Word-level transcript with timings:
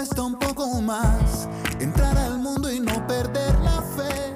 cuesta 0.00 0.22
un 0.22 0.38
poco 0.38 0.80
más 0.80 1.46
entrar 1.78 2.16
al 2.16 2.38
mundo 2.38 2.72
y 2.72 2.80
no 2.80 3.06
perder 3.06 3.54
la 3.60 3.82
fe. 3.82 4.34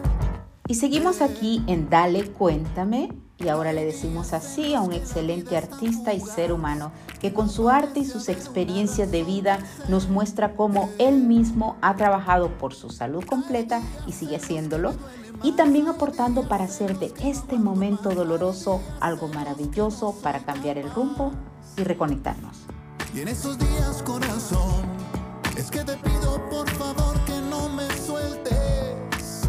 Y 0.69 0.75
seguimos 0.75 1.23
aquí 1.23 1.65
en 1.67 1.89
Dale 1.89 2.33
Cuéntame 2.33 3.09
y 3.39 3.49
ahora 3.49 3.73
le 3.73 3.83
decimos 3.83 4.35
así 4.35 4.75
a 4.75 4.83
un 4.83 4.93
excelente 4.93 5.57
artista 5.57 6.13
y 6.13 6.21
ser 6.21 6.53
humano 6.53 6.93
que 7.19 7.33
con 7.33 7.49
su 7.49 7.71
arte 7.71 8.01
y 8.01 8.05
sus 8.05 8.29
experiencias 8.29 9.11
de 9.11 9.25
vida 9.25 9.59
nos 9.89 10.11
muestra 10.11 10.55
cómo 10.55 10.91
él 10.99 11.23
mismo 11.23 11.79
ha 11.81 11.97
trabajado 11.97 12.51
por 12.59 12.75
su 12.75 12.91
salud 12.91 13.25
completa 13.25 13.81
y 14.07 14.13
sigue 14.13 14.37
haciéndolo 14.37 14.93
y 15.43 15.53
también 15.53 15.89
aportando 15.89 16.47
para 16.47 16.65
hacer 16.65 16.99
de 16.99 17.11
este 17.23 17.57
momento 17.57 18.11
doloroso 18.11 18.83
algo 19.01 19.29
maravilloso 19.29 20.15
para 20.23 20.41
cambiar 20.41 20.77
el 20.77 20.91
rumbo 20.91 21.33
y 21.79 21.85
reconectarnos. 21.85 22.67
Y 23.15 23.21
en 23.21 23.29
esos 23.29 23.57
días, 23.59 24.03
corazón, 24.03 24.83
es 25.65 25.71
que 25.71 25.85
te 25.85 25.97
pido 25.97 26.47
por 26.51 26.69
favor 26.73 27.19
que 27.25 27.41
no 27.41 27.71
me 27.71 27.89
sueltes. 27.97 29.49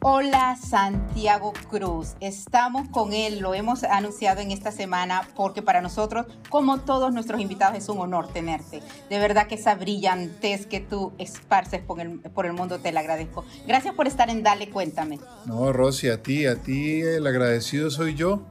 Hola 0.00 0.56
Santiago 0.56 1.52
Cruz, 1.70 2.16
estamos 2.18 2.88
con 2.88 3.12
él, 3.12 3.38
lo 3.38 3.54
hemos 3.54 3.84
anunciado 3.84 4.40
en 4.40 4.50
esta 4.50 4.72
semana 4.72 5.28
porque 5.36 5.62
para 5.62 5.80
nosotros, 5.80 6.26
como 6.48 6.80
todos 6.80 7.14
nuestros 7.14 7.40
invitados, 7.40 7.78
es 7.78 7.88
un 7.88 7.98
honor 7.98 8.26
tenerte. 8.32 8.82
De 9.08 9.18
verdad 9.20 9.46
que 9.46 9.54
esa 9.54 9.76
brillantez 9.76 10.66
que 10.66 10.80
tú 10.80 11.12
esparces 11.18 11.80
por 11.80 12.00
el, 12.00 12.18
por 12.18 12.46
el 12.46 12.54
mundo 12.54 12.80
te 12.80 12.90
la 12.90 13.00
agradezco. 13.00 13.44
Gracias 13.64 13.94
por 13.94 14.08
estar 14.08 14.30
en 14.30 14.42
Dale, 14.42 14.68
cuéntame. 14.68 15.20
No, 15.46 15.72
Rosy, 15.72 16.08
a 16.08 16.20
ti, 16.24 16.46
a 16.46 16.56
ti 16.56 17.02
el 17.02 17.24
agradecido 17.24 17.88
soy 17.92 18.16
yo, 18.16 18.42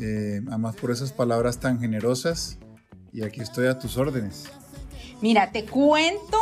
eh, 0.00 0.40
además 0.48 0.76
por 0.76 0.92
esas 0.92 1.12
palabras 1.12 1.58
tan 1.60 1.78
generosas 1.78 2.58
y 3.12 3.22
aquí 3.22 3.42
estoy 3.42 3.66
a 3.66 3.78
tus 3.78 3.98
órdenes. 3.98 4.50
Mira, 5.20 5.50
te 5.50 5.64
cuento 5.64 6.38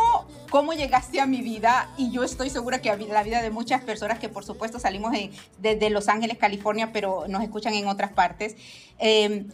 cómo 0.51 0.73
llegaste 0.73 1.21
a 1.21 1.27
mi 1.27 1.43
vida 1.43 1.91
y 1.97 2.11
yo 2.11 2.25
estoy 2.25 2.51
segura 2.51 2.81
que 2.81 2.91
a 2.91 2.97
la 2.97 3.23
vida 3.23 3.43
de 3.43 3.51
muchas 3.51 3.83
personas 3.83 4.19
que 4.19 4.29
por 4.29 4.45
supuesto 4.45 4.79
salimos 4.79 5.13
desde 5.59 5.91
Los 5.91 6.09
Ángeles, 6.09 6.39
California, 6.39 6.93
pero 6.93 7.27
nos 7.29 7.43
escuchan 7.43 7.75
en 7.75 7.87
otras 7.89 8.13
partes, 8.13 8.57
em, 8.99 9.49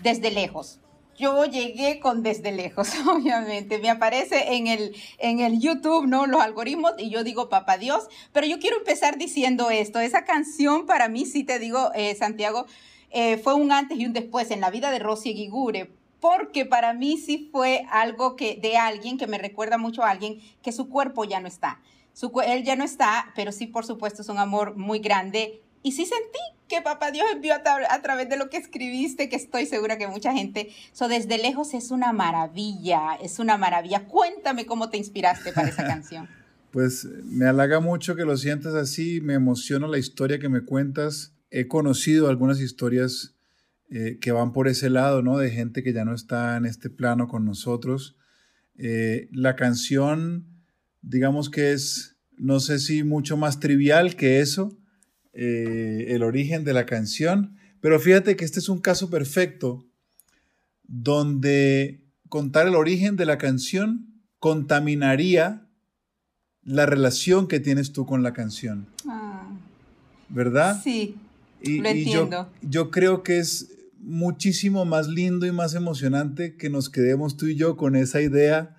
desde 0.00 0.30
lejos. 0.30 0.80
Yo 1.18 1.44
llegué 1.46 1.98
con 1.98 2.22
desde 2.22 2.52
lejos, 2.52 2.90
obviamente. 3.06 3.78
Me 3.78 3.90
aparece 3.90 4.54
en 4.54 4.68
el, 4.68 4.94
en 5.18 5.40
el 5.40 5.58
YouTube, 5.58 6.06
¿no? 6.06 6.26
Los 6.26 6.40
algoritmos 6.40 6.92
y 6.96 7.10
yo 7.10 7.24
digo, 7.24 7.48
papá 7.48 7.76
Dios. 7.76 8.08
Pero 8.32 8.46
yo 8.46 8.60
quiero 8.60 8.78
empezar 8.78 9.18
diciendo 9.18 9.70
esto. 9.70 9.98
Esa 9.98 10.24
canción 10.24 10.86
para 10.86 11.08
mí, 11.08 11.26
sí 11.26 11.42
te 11.42 11.58
digo, 11.58 11.90
eh, 11.94 12.14
Santiago, 12.14 12.66
eh, 13.10 13.36
fue 13.38 13.54
un 13.54 13.72
antes 13.72 13.98
y 13.98 14.06
un 14.06 14.12
después 14.12 14.50
en 14.52 14.60
la 14.60 14.70
vida 14.70 14.92
de 14.92 15.00
Rosy 15.00 15.34
Guigure 15.34 15.90
porque 16.20 16.66
para 16.66 16.94
mí 16.94 17.16
sí 17.16 17.48
fue 17.52 17.84
algo 17.90 18.36
que 18.36 18.58
de 18.60 18.76
alguien 18.76 19.18
que 19.18 19.26
me 19.26 19.38
recuerda 19.38 19.78
mucho 19.78 20.02
a 20.02 20.10
alguien 20.10 20.40
que 20.62 20.72
su 20.72 20.88
cuerpo 20.88 21.24
ya 21.24 21.40
no 21.40 21.48
está. 21.48 21.80
Su, 22.12 22.32
él 22.44 22.64
ya 22.64 22.74
no 22.74 22.84
está, 22.84 23.32
pero 23.36 23.52
sí, 23.52 23.66
por 23.66 23.86
supuesto, 23.86 24.22
es 24.22 24.28
un 24.28 24.38
amor 24.38 24.76
muy 24.76 24.98
grande. 24.98 25.62
Y 25.82 25.92
sí 25.92 26.04
sentí 26.04 26.38
que 26.68 26.82
papá 26.82 27.10
Dios 27.10 27.26
envió 27.32 27.54
a, 27.54 28.02
través 28.02 28.28
de 28.28 28.36
lo 28.36 28.50
que 28.50 28.56
escribiste, 28.58 29.28
que 29.28 29.36
estoy 29.36 29.66
segura 29.66 29.98
que 29.98 30.06
mucha 30.06 30.32
gente, 30.32 30.68
eso 30.92 31.08
desde 31.08 31.38
lejos 31.38 31.74
es 31.74 31.90
una 31.90 32.12
maravilla, 32.12 33.14
es 33.22 33.38
una 33.38 33.56
maravilla. 33.56 34.06
Cuéntame 34.06 34.66
cómo 34.66 34.90
te 34.90 34.98
inspiraste 34.98 35.52
para 35.52 35.68
esa 35.68 35.84
canción. 35.86 36.28
Pues 36.70 37.06
me 37.24 37.46
halaga 37.46 37.80
mucho 37.80 38.14
que 38.14 38.24
lo 38.24 38.36
sientas 38.36 38.74
así, 38.74 39.20
me 39.22 39.34
emociona 39.34 39.88
la 39.88 39.98
historia 39.98 40.38
que 40.38 40.50
me 40.50 40.60
cuentas. 40.60 41.32
He 41.50 41.66
conocido 41.66 42.28
algunas 42.28 42.60
historias 42.60 43.37
eh, 43.90 44.18
que 44.20 44.32
van 44.32 44.52
por 44.52 44.68
ese 44.68 44.90
lado, 44.90 45.22
¿no? 45.22 45.38
De 45.38 45.50
gente 45.50 45.82
que 45.82 45.94
ya 45.94 46.04
no 46.04 46.14
está 46.14 46.56
en 46.56 46.66
este 46.66 46.90
plano 46.90 47.26
con 47.26 47.44
nosotros. 47.44 48.16
Eh, 48.76 49.28
la 49.32 49.56
canción, 49.56 50.46
digamos 51.00 51.48
que 51.48 51.72
es, 51.72 52.16
no 52.36 52.60
sé 52.60 52.78
si 52.78 53.02
mucho 53.02 53.36
más 53.36 53.60
trivial 53.60 54.14
que 54.14 54.40
eso, 54.40 54.78
eh, 55.32 56.06
el 56.08 56.22
origen 56.22 56.64
de 56.64 56.74
la 56.74 56.84
canción, 56.84 57.56
pero 57.80 57.98
fíjate 57.98 58.36
que 58.36 58.44
este 58.44 58.58
es 58.58 58.68
un 58.68 58.80
caso 58.80 59.08
perfecto 59.08 59.86
donde 60.82 62.04
contar 62.28 62.66
el 62.66 62.74
origen 62.74 63.16
de 63.16 63.24
la 63.24 63.38
canción 63.38 64.22
contaminaría 64.38 65.66
la 66.62 66.86
relación 66.86 67.48
que 67.48 67.60
tienes 67.60 67.92
tú 67.92 68.04
con 68.04 68.22
la 68.22 68.32
canción. 68.32 68.86
Ah. 69.08 69.48
¿Verdad? 70.28 70.80
Sí. 70.84 71.16
lo 71.62 71.88
entiendo. 71.88 72.50
yo, 72.60 72.90
creo 72.90 73.22
que 73.22 73.38
es 73.38 73.77
muchísimo 73.98 74.84
más 74.84 75.08
lindo 75.08 75.46
y 75.46 75.52
más 75.52 75.74
emocionante 75.74 76.56
que 76.56 76.70
nos 76.70 76.90
quedemos 76.90 77.36
tú 77.36 77.46
y 77.46 77.56
yo 77.56 77.76
con 77.76 77.96
esa 77.96 78.20
idea 78.20 78.76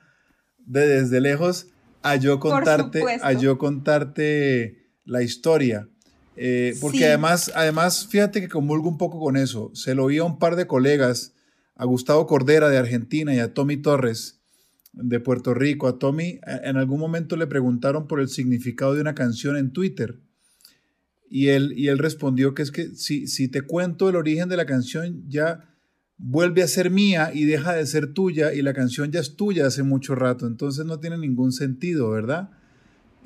de 0.66 0.88
desde 0.88 1.22
lejos 1.22 1.68
a 2.02 2.16
yo 2.16 2.40
contarte, 2.40 3.04
a 3.22 3.34
yo 3.34 3.58
contarte 3.58 4.88
la 5.06 5.24
historia. 5.24 5.90
Eh, 6.36 6.76
porque 6.80 7.06
además, 7.06 7.52
además, 7.54 8.08
fíjate 8.08 8.40
que 8.40 8.48
comulgo 8.48 8.88
un 8.88 8.98
poco 8.98 9.20
con 9.20 9.36
eso. 9.36 9.72
Se 9.74 9.94
lo 9.94 10.06
oí 10.06 10.20
a 10.20 10.24
un 10.24 10.40
par 10.40 10.56
de 10.56 10.68
colegas, 10.68 11.34
a 11.76 11.86
Gustavo 11.86 12.26
Cordera 12.28 12.70
de 12.70 12.78
Argentina 12.78 13.34
y 13.34 13.40
a 13.40 13.54
Tommy 13.54 13.78
Torres 13.78 14.40
de 14.94 15.20
Puerto 15.20 15.54
Rico. 15.54 15.88
A 15.88 16.00
Tommy 16.00 16.40
en 16.46 16.78
algún 16.78 17.00
momento 17.00 17.36
le 17.36 17.48
preguntaron 17.48 18.08
por 18.08 18.22
el 18.22 18.30
significado 18.30 18.94
de 18.94 19.02
una 19.02 19.16
canción 19.16 19.58
en 19.58 19.74
Twitter. 19.74 20.20
Y 21.30 21.50
él, 21.50 21.74
y 21.76 21.88
él 21.88 22.00
respondió 22.00 22.54
que 22.54 22.64
es 22.64 22.72
que 22.72 22.96
si, 22.96 23.28
si 23.28 23.48
te 23.48 23.62
cuento 23.62 24.10
el 24.10 24.16
origen 24.16 24.50
de 24.50 24.58
la 24.58 24.66
canción, 24.66 25.24
ya 25.28 25.70
vuelve 26.18 26.64
a 26.64 26.68
ser 26.68 26.92
mía 26.92 27.32
y 27.34 27.46
deja 27.46 27.74
de 27.74 27.86
ser 27.86 28.14
tuya 28.14 28.54
y 28.54 28.62
la 28.62 28.74
canción 28.74 29.12
ya 29.12 29.22
es 29.22 29.36
tuya 29.36 29.68
hace 29.68 29.84
mucho 29.84 30.16
rato, 30.16 30.46
entonces 30.46 30.86
no 30.86 31.00
tiene 31.00 31.18
ningún 31.18 31.54
sentido, 31.54 32.12
¿verdad? 32.12 32.50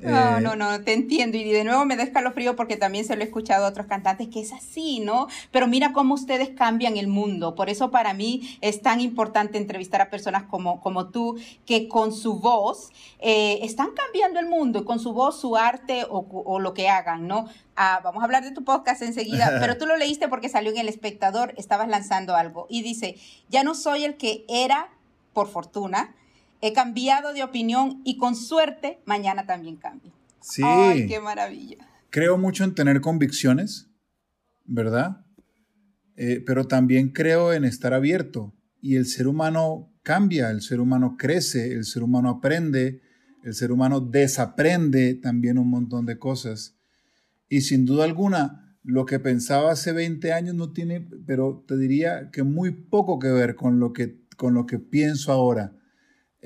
No, 0.04 0.38
eh, 0.38 0.40
no, 0.40 0.54
no, 0.54 0.82
te 0.82 0.92
entiendo. 0.92 1.36
Y 1.38 1.50
de 1.50 1.64
nuevo 1.64 1.84
me 1.86 1.96
da 1.96 2.02
escalofrío 2.02 2.56
porque 2.56 2.76
también 2.76 3.04
se 3.04 3.16
lo 3.16 3.22
he 3.22 3.24
escuchado 3.24 3.64
a 3.64 3.68
otros 3.68 3.86
cantantes 3.86 4.28
que 4.28 4.40
es 4.40 4.52
así, 4.52 5.00
¿no? 5.00 5.28
Pero 5.50 5.66
mira 5.66 5.92
cómo 5.92 6.14
ustedes 6.14 6.50
cambian 6.50 6.96
el 6.96 7.08
mundo. 7.08 7.54
Por 7.54 7.70
eso 7.70 7.90
para 7.90 8.12
mí 8.12 8.58
es 8.60 8.82
tan 8.82 9.00
importante 9.00 9.56
entrevistar 9.56 10.02
a 10.02 10.10
personas 10.10 10.44
como, 10.44 10.80
como 10.80 11.08
tú, 11.08 11.38
que 11.64 11.88
con 11.88 12.12
su 12.12 12.38
voz 12.38 12.90
eh, 13.18 13.60
están 13.62 13.88
cambiando 13.94 14.38
el 14.40 14.46
mundo, 14.46 14.84
con 14.84 14.98
su 14.98 15.12
voz, 15.14 15.40
su 15.40 15.56
arte 15.56 16.04
o, 16.08 16.60
lo 16.60 16.74
que 16.74 16.88
hagan, 16.88 17.26
¿no? 17.26 17.48
Ah, 17.76 18.00
vamos 18.04 18.22
a 18.22 18.26
hablar 18.26 18.44
de 18.44 18.52
tu 18.52 18.62
podcast 18.62 19.02
enseguida, 19.02 19.56
pero 19.60 19.78
tú 19.78 19.86
lo 19.86 19.96
leíste 19.96 20.28
porque 20.28 20.48
salió 20.48 20.70
en 20.70 20.78
El 20.78 20.88
Espectador, 20.88 21.54
estabas 21.56 21.88
lanzando 21.88 22.36
algo. 22.36 22.66
Y 22.68 22.82
dice, 22.82 23.16
ya 23.48 23.64
no 23.64 23.74
soy 23.74 24.04
el 24.04 24.16
que 24.16 24.44
era, 24.48 24.90
por 25.32 25.48
fortuna, 25.48 26.14
He 26.60 26.72
cambiado 26.72 27.32
de 27.32 27.42
opinión 27.42 28.00
y 28.04 28.16
con 28.16 28.36
suerte 28.36 29.00
mañana 29.04 29.46
también 29.46 29.76
cambio. 29.76 30.12
Sí. 30.40 30.62
Ay, 30.64 31.06
qué 31.06 31.20
maravilla. 31.20 31.78
Creo 32.10 32.38
mucho 32.38 32.64
en 32.64 32.74
tener 32.74 33.00
convicciones, 33.00 33.88
¿verdad? 34.64 35.24
Eh, 36.16 36.42
pero 36.46 36.66
también 36.66 37.10
creo 37.10 37.52
en 37.52 37.64
estar 37.64 37.92
abierto. 37.92 38.54
Y 38.80 38.96
el 38.96 39.06
ser 39.06 39.26
humano 39.26 39.92
cambia, 40.02 40.50
el 40.50 40.60
ser 40.60 40.80
humano 40.80 41.16
crece, 41.18 41.72
el 41.72 41.84
ser 41.84 42.02
humano 42.02 42.28
aprende, 42.28 43.00
el 43.42 43.54
ser 43.54 43.72
humano 43.72 44.00
desaprende 44.00 45.14
también 45.14 45.58
un 45.58 45.68
montón 45.68 46.06
de 46.06 46.18
cosas. 46.18 46.76
Y 47.48 47.62
sin 47.62 47.84
duda 47.84 48.04
alguna, 48.04 48.78
lo 48.82 49.06
que 49.06 49.18
pensaba 49.18 49.72
hace 49.72 49.92
20 49.92 50.32
años 50.32 50.54
no 50.54 50.72
tiene, 50.72 51.08
pero 51.26 51.64
te 51.66 51.76
diría 51.76 52.30
que 52.30 52.42
muy 52.42 52.70
poco 52.70 53.18
que 53.18 53.28
ver 53.28 53.54
con 53.54 53.80
lo 53.80 53.92
que, 53.92 54.20
con 54.36 54.54
lo 54.54 54.66
que 54.66 54.78
pienso 54.78 55.32
ahora. 55.32 55.74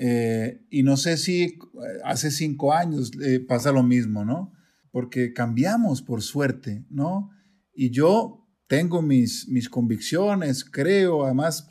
Eh, 0.01 0.65
y 0.69 0.83
no 0.83 0.95
sé 0.95 1.17
si 1.17 1.43
eh, 1.43 1.57
hace 2.05 2.31
cinco 2.31 2.73
años 2.73 3.11
eh, 3.21 3.41
pasa 3.41 3.73
lo 3.73 3.83
mismo, 3.83 4.23
¿no? 4.23 4.53
Porque 4.91 5.33
cambiamos 5.33 6.01
por 6.01 6.21
suerte, 6.21 6.85
¿no? 6.89 7.31
Y 7.73 7.89
yo 7.89 8.47
tengo 8.67 9.01
mis, 9.01 9.49
mis 9.49 9.67
convicciones, 9.67 10.63
creo, 10.63 11.25
además, 11.25 11.67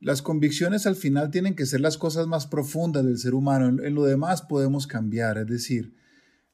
las 0.00 0.20
convicciones 0.20 0.84
al 0.84 0.96
final 0.96 1.30
tienen 1.30 1.54
que 1.54 1.64
ser 1.64 1.80
las 1.80 1.96
cosas 1.96 2.26
más 2.26 2.48
profundas 2.48 3.04
del 3.04 3.18
ser 3.18 3.34
humano. 3.34 3.84
En, 3.84 3.94
lo 3.94 4.02
demás 4.02 4.42
podemos 4.42 4.88
cambiar, 4.88 5.38
es 5.38 5.46
decir, 5.46 5.94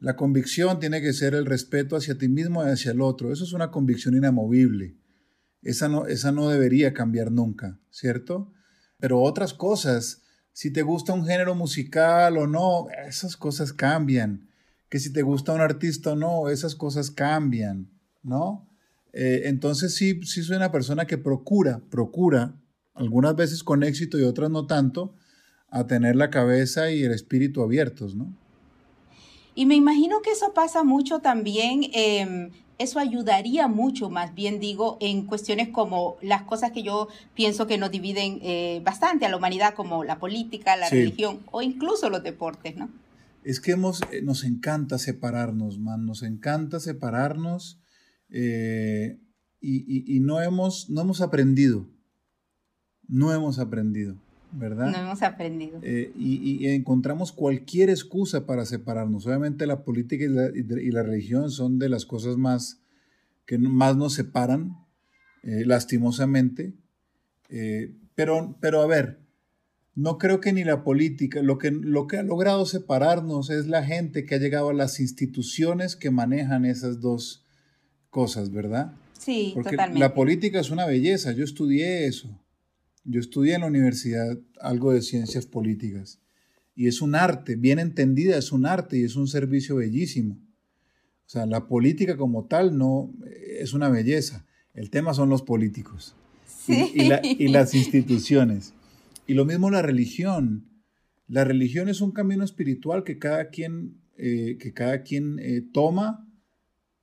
la 0.01 0.17
convicción 0.17 0.81
tiene 0.81 1.01
que 1.01 1.15
ser 1.15 1.35
el 1.35 1.47
respeto 1.47 1.97
hacia 1.97 2.19
ti 2.19 2.29
mismo 2.29 2.63
y 2.63 2.69
hacia 2.69 2.93
el 2.93 3.01
otro. 3.01 3.33
Eso 3.33 3.45
es 3.45 3.55
una 3.55 3.71
convicción 3.71 4.15
inamovible. 4.15 4.99
Esa 5.63 5.89
no, 5.89 6.07
esa 6.07 6.31
no 6.31 6.51
debería 6.51 6.93
cambiar 6.93 7.33
nunca, 7.33 7.81
¿cierto? 7.89 8.53
Pero 8.99 9.23
otras 9.23 9.55
cosas 9.55 10.25
si 10.53 10.73
te 10.73 10.83
gusta 10.83 11.13
un 11.13 11.25
género 11.25 11.55
musical 11.55 12.37
o 12.37 12.47
no, 12.47 12.89
esas 13.07 13.37
cosas 13.37 13.73
cambian. 13.73 14.49
Que 14.89 14.99
si 14.99 15.13
te 15.13 15.23
gusta 15.23 15.53
un 15.53 15.61
artista 15.61 16.13
o 16.13 16.17
no, 16.17 16.49
esas 16.49 16.75
cosas 16.75 17.11
cambian, 17.11 17.89
¿no? 18.23 18.69
Eh, 19.13 19.43
entonces 19.45 19.95
sí, 19.95 20.21
sí 20.25 20.43
soy 20.43 20.57
una 20.57 20.73
persona 20.73 21.07
que 21.07 21.19
procura, 21.19 21.81
procura, 21.91 22.55
algunas 22.95 23.35
veces 23.37 23.63
con 23.63 23.83
éxito 23.83 24.19
y 24.19 24.23
otras 24.23 24.51
no 24.51 24.67
tanto, 24.67 25.15
a 25.71 25.87
tener 25.87 26.17
la 26.17 26.31
cabeza 26.31 26.91
y 26.91 27.03
el 27.03 27.13
espíritu 27.13 27.63
abiertos, 27.63 28.15
¿no? 28.15 28.35
Y 29.55 29.67
me 29.67 29.75
imagino 29.75 30.23
que 30.23 30.31
eso 30.31 30.53
pasa 30.55 30.85
mucho 30.85 31.21
también 31.21 31.83
em, 31.93 32.51
eso 32.81 32.99
ayudaría 32.99 33.69
mucho, 33.69 34.09
más 34.09 34.35
bien 34.35 34.59
digo, 34.59 34.97
en 35.03 35.27
cuestiones 35.27 35.69
como 35.69 36.17
las 36.23 36.45
cosas 36.45 36.73
que 36.73 36.83
yo 36.83 37.09
pienso 37.35 37.67
que 37.67 37.77
nos 37.77 37.91
dividen 37.91 38.39
eh, 38.41 38.81
bastante 38.83 39.27
a 39.27 39.29
la 39.29 39.37
humanidad, 39.37 39.75
como 39.75 40.03
la 40.03 40.19
política, 40.19 40.79
la 40.79 40.89
religión 40.89 41.41
o 41.53 41.61
incluso 41.61 42.09
los 42.09 42.23
deportes, 42.23 42.77
¿no? 42.77 42.89
Es 43.45 43.61
que 43.61 43.73
hemos, 43.73 44.01
eh, 44.11 44.23
nos 44.23 44.45
encanta 44.45 44.99
separarnos, 44.99 45.79
man, 45.79 46.07
nos 46.07 46.23
encanta 46.23 46.81
separarnos 46.81 47.79
eh, 48.31 49.21
y, 49.61 50.17
y, 50.17 50.21
no, 50.21 50.41
hemos, 50.41 50.89
no 50.89 51.03
hemos 51.03 51.21
aprendido, 51.21 51.87
no 53.09 53.35
hemos 53.35 53.59
aprendido. 53.59 54.17
¿Verdad? 54.53 54.91
No 54.91 54.99
hemos 54.99 55.23
aprendido. 55.23 55.81
Eh, 55.83 56.13
y, 56.17 56.67
encontramos 56.69 57.33
cualquier 57.33 57.91
excusa 57.91 58.47
para 58.47 58.65
separarnos. 58.65 59.27
Obviamente 59.27 59.67
la 59.67 59.85
política 59.85 60.25
y 60.25 60.91
la, 60.91 61.03
religión 61.03 61.51
son 61.51 61.79
de 61.79 61.89
las 61.89 62.07
cosas 62.07 62.37
más 62.37 62.81
que 63.47 63.59
más 63.59 63.97
nos 63.97 64.15
separan, 64.15 64.77
eh, 65.43 65.65
lastimosamente. 65.65 66.75
Eh, 67.49 67.97
pero, 68.15 68.57
pero 68.61 68.83
a 68.83 68.87
ver, 68.87 69.21
no 69.95 70.19
creo 70.19 70.41
que 70.41 70.53
ni 70.53 70.65
la 70.65 70.85
política, 70.85 71.43
lo 71.43 71.59
que, 71.59 71.71
lo 71.71 72.07
que 72.07 72.19
ha 72.19 72.23
logrado 72.23 72.65
separarnos 72.65 73.51
es 73.51 73.67
la 73.67 73.85
gente 73.85 74.25
que 74.25 74.37
ha 74.37 74.39
llegado 74.39 74.71
a 74.71 74.75
las 74.75 75.01
instituciones 75.01 75.97
que 75.97 76.11
manejan 76.11 76.65
esas 76.65 77.01
dos 77.01 77.45
cosas, 78.09 78.53
¿verdad? 78.53 78.93
Sí, 79.19 79.53
Porque 79.55 79.71
totalmente. 79.71 80.01
La 80.01 80.15
política 80.15 80.61
es 80.61 80.71
una 80.71 80.87
belleza, 80.87 81.33
yo 81.33 81.45
estudié 81.45 82.07
eso. 82.07 82.29
Yo 83.11 83.19
estudié 83.19 83.55
en 83.55 83.63
la 83.63 83.67
universidad 83.67 84.39
algo 84.61 84.93
de 84.93 85.03
ciencias 85.03 85.45
políticas 85.45 86.21
y 86.77 86.87
es 86.87 87.03
un 87.03 87.17
arte, 87.17 87.57
bien 87.57 87.81
entendida, 87.81 88.39
es 88.39 88.53
un 88.53 88.67
arte 88.67 88.99
y 88.99 89.03
es 89.03 89.17
un 89.17 89.27
servicio 89.27 89.77
bellísimo. 89.77 90.39
O 91.27 91.29
sea, 91.29 91.45
la 91.45 91.67
política 91.67 92.17
como 92.17 92.47
tal 92.47 92.79
no 92.79 93.13
es 93.59 93.75
una 93.75 93.89
belleza. 93.89 94.47
El 94.75 94.91
tema 94.91 95.13
son 95.13 95.29
los 95.29 95.43
políticos 95.43 96.15
y, 96.69 97.49
las 97.49 97.75
instituciones. 97.75 98.75
Y 99.27 99.35
lo 99.35 99.45
mismo 99.45 99.71
la 99.71 99.83
religión. 99.83 100.69
La 101.27 101.43
religión 101.45 101.89
es 101.89 102.01
un 102.01 102.13
camino 102.13 102.45
espiritual 102.45 103.03
que 103.03 103.19
cada 103.19 103.49
quien, 103.49 104.01
eh, 104.17 104.57
que 104.61 104.73
cada 104.73 105.03
quien 105.03 105.39
eh, 105.41 105.63
toma 105.73 106.29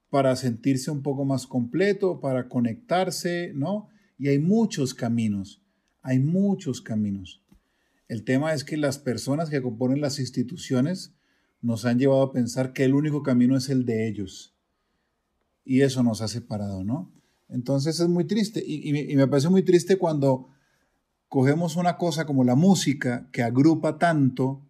para 0.10 0.38
sentirse 0.38 0.90
un 0.90 1.02
poco 1.02 1.26
más 1.26 1.48
completo, 1.48 2.22
para 2.22 2.48
conectarse, 2.48 3.52
¿no? 3.54 3.90
Y 4.18 4.30
hay 4.30 4.40
muchos 4.40 4.94
caminos. 4.94 5.62
Hay 6.08 6.20
muchos 6.20 6.80
caminos. 6.80 7.44
El 8.08 8.24
tema 8.24 8.54
es 8.54 8.64
que 8.64 8.78
las 8.78 8.98
personas 8.98 9.50
que 9.50 9.62
componen 9.62 10.00
las 10.00 10.20
instituciones 10.20 11.14
nos 11.60 11.84
han 11.84 12.00
llevado 12.00 12.22
a 12.22 12.32
pensar 12.32 12.72
que 12.72 12.86
el 12.86 12.94
único 12.94 13.24
camino 13.24 13.58
es 13.58 13.68
el 13.68 13.86
de 13.86 14.08
ellos. 14.08 14.56
Y 15.66 15.82
eso 15.82 16.04
nos 16.04 16.22
ha 16.22 16.30
separado, 16.30 16.86
¿no? 16.86 17.12
Entonces 17.50 18.00
es 18.00 18.08
muy 18.08 18.24
triste. 18.24 18.64
Y, 18.66 19.18
me 19.18 19.28
parece 19.28 19.50
muy 19.50 19.64
triste 19.64 19.98
cuando 19.98 20.48
cogemos 21.28 21.76
una 21.76 21.98
cosa 21.98 22.26
como 22.26 22.46
la 22.46 22.56
música, 22.56 23.28
que 23.34 23.44
agrupa 23.44 23.98
tanto, 23.98 24.66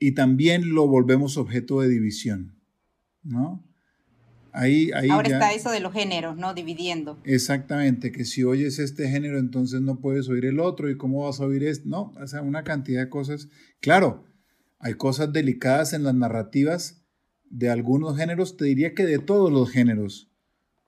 y 0.00 0.10
también 0.16 0.74
lo 0.74 0.88
volvemos 0.88 1.36
objeto 1.36 1.82
de 1.82 1.88
división, 1.88 2.58
¿no? 3.22 3.64
Ahora 4.52 5.28
está 5.28 5.52
eso 5.52 5.70
de 5.70 5.80
los 5.80 5.92
géneros, 5.92 6.36
¿no? 6.36 6.54
Dividiendo. 6.54 7.18
Exactamente, 7.24 8.12
que 8.12 8.24
si 8.24 8.44
oyes 8.44 8.78
este 8.78 9.08
género, 9.08 9.38
entonces 9.38 9.80
no 9.80 10.00
puedes 10.00 10.28
oír 10.28 10.46
el 10.46 10.60
otro, 10.60 10.90
y 10.90 10.96
cómo 10.96 11.24
vas 11.24 11.40
a 11.40 11.46
oír 11.46 11.64
este. 11.64 11.88
No, 11.88 12.12
o 12.20 12.26
sea, 12.26 12.42
una 12.42 12.64
cantidad 12.64 13.02
de 13.02 13.08
cosas. 13.08 13.48
Claro, 13.80 14.24
hay 14.78 14.94
cosas 14.94 15.32
delicadas 15.32 15.92
en 15.92 16.02
las 16.02 16.14
narrativas 16.14 17.04
de 17.50 17.70
algunos 17.70 18.16
géneros, 18.16 18.56
te 18.56 18.66
diría 18.66 18.94
que 18.94 19.06
de 19.06 19.18
todos 19.18 19.50
los 19.50 19.70
géneros, 19.70 20.30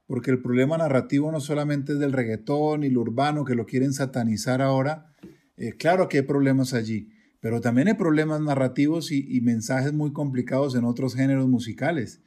porque 0.06 0.31
el 0.31 0.43
problema 0.43 0.77
narrativo 0.77 1.33
no 1.33 1.41
solamente 1.41 1.93
es 1.93 1.99
del 1.99 2.13
reggaetón 2.13 2.85
y 2.85 2.91
lo 2.91 3.01
urbano, 3.01 3.45
que 3.45 3.55
lo 3.55 3.67
quieren 3.67 3.93
satanizar 3.93 4.61
ahora. 4.61 5.15
Eh, 5.56 5.73
claro 5.79 6.09
que 6.09 6.19
hay 6.19 6.25
problemas 6.25 6.75
allí, 6.75 7.11
pero 7.41 7.61
también 7.61 7.89
hay 7.89 7.95
problemas 7.95 8.41
narrativos 8.41 9.13
y 9.13 9.41
mensajes 9.41 9.93
muy 9.93 10.13
complicados 10.13 10.75
en 10.75 10.85
otros 10.85 11.15
géneros 11.15 11.49
musicales 11.49 12.23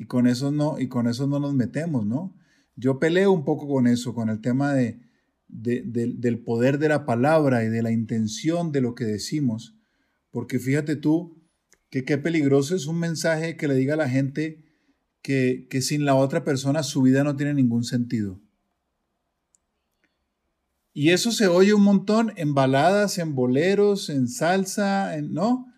y 0.00 0.06
con 0.06 0.26
eso 0.26 0.50
no, 0.50 0.78
y 0.78 0.88
con 0.88 1.06
eso 1.08 1.26
no 1.26 1.38
nos 1.38 1.52
metemos, 1.52 2.06
¿no? 2.06 2.34
Yo 2.74 2.98
peleo 2.98 3.32
un 3.32 3.44
poco 3.44 3.68
con 3.68 3.86
eso, 3.86 4.14
con 4.14 4.30
el 4.30 4.40
tema 4.40 4.72
de, 4.72 4.98
del 5.46 6.38
poder 6.38 6.78
de 6.78 6.88
la 6.88 7.04
palabra 7.04 7.64
y 7.64 7.68
de 7.68 7.82
la 7.82 7.90
intención 7.90 8.72
de 8.72 8.80
lo 8.80 8.94
que 8.94 9.04
decimos, 9.04 9.76
porque 10.30 10.58
fíjate 10.58 10.96
tú 10.96 11.44
que 11.90 12.06
qué 12.06 12.16
peligroso 12.16 12.74
es 12.74 12.86
un 12.86 12.98
mensaje 12.98 13.58
que 13.58 13.68
le 13.68 13.74
diga 13.74 13.92
a 13.92 13.98
la 13.98 14.08
gente 14.08 14.64
que, 15.20 15.66
que 15.68 15.82
sin 15.82 16.06
la 16.06 16.14
otra 16.14 16.44
persona 16.44 16.82
su 16.82 17.02
vida 17.02 17.22
no 17.22 17.36
tiene 17.36 17.52
ningún 17.52 17.84
sentido. 17.84 18.40
Y 20.94 21.10
eso 21.10 21.30
se 21.30 21.46
oye 21.46 21.74
un 21.74 21.84
montón 21.84 22.32
en 22.36 22.54
baladas, 22.54 23.18
en 23.18 23.34
boleros, 23.34 24.08
en 24.08 24.28
salsa, 24.28 25.14
en, 25.18 25.34
¿no? 25.34 25.69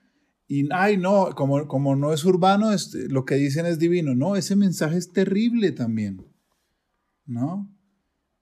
Y, 0.54 0.69
ay, 0.70 0.99
no, 0.99 1.31
como, 1.34 1.66
como 1.66 1.96
no 1.96 2.12
es 2.12 2.26
urbano, 2.26 2.75
este, 2.75 3.08
lo 3.08 3.25
que 3.25 3.37
dicen 3.37 3.64
es 3.64 3.78
divino. 3.78 4.14
No, 4.14 4.37
ese 4.37 4.54
mensaje 4.54 4.99
es 4.99 5.10
terrible 5.10 5.72
también. 5.72 6.26
¿No? 7.25 7.75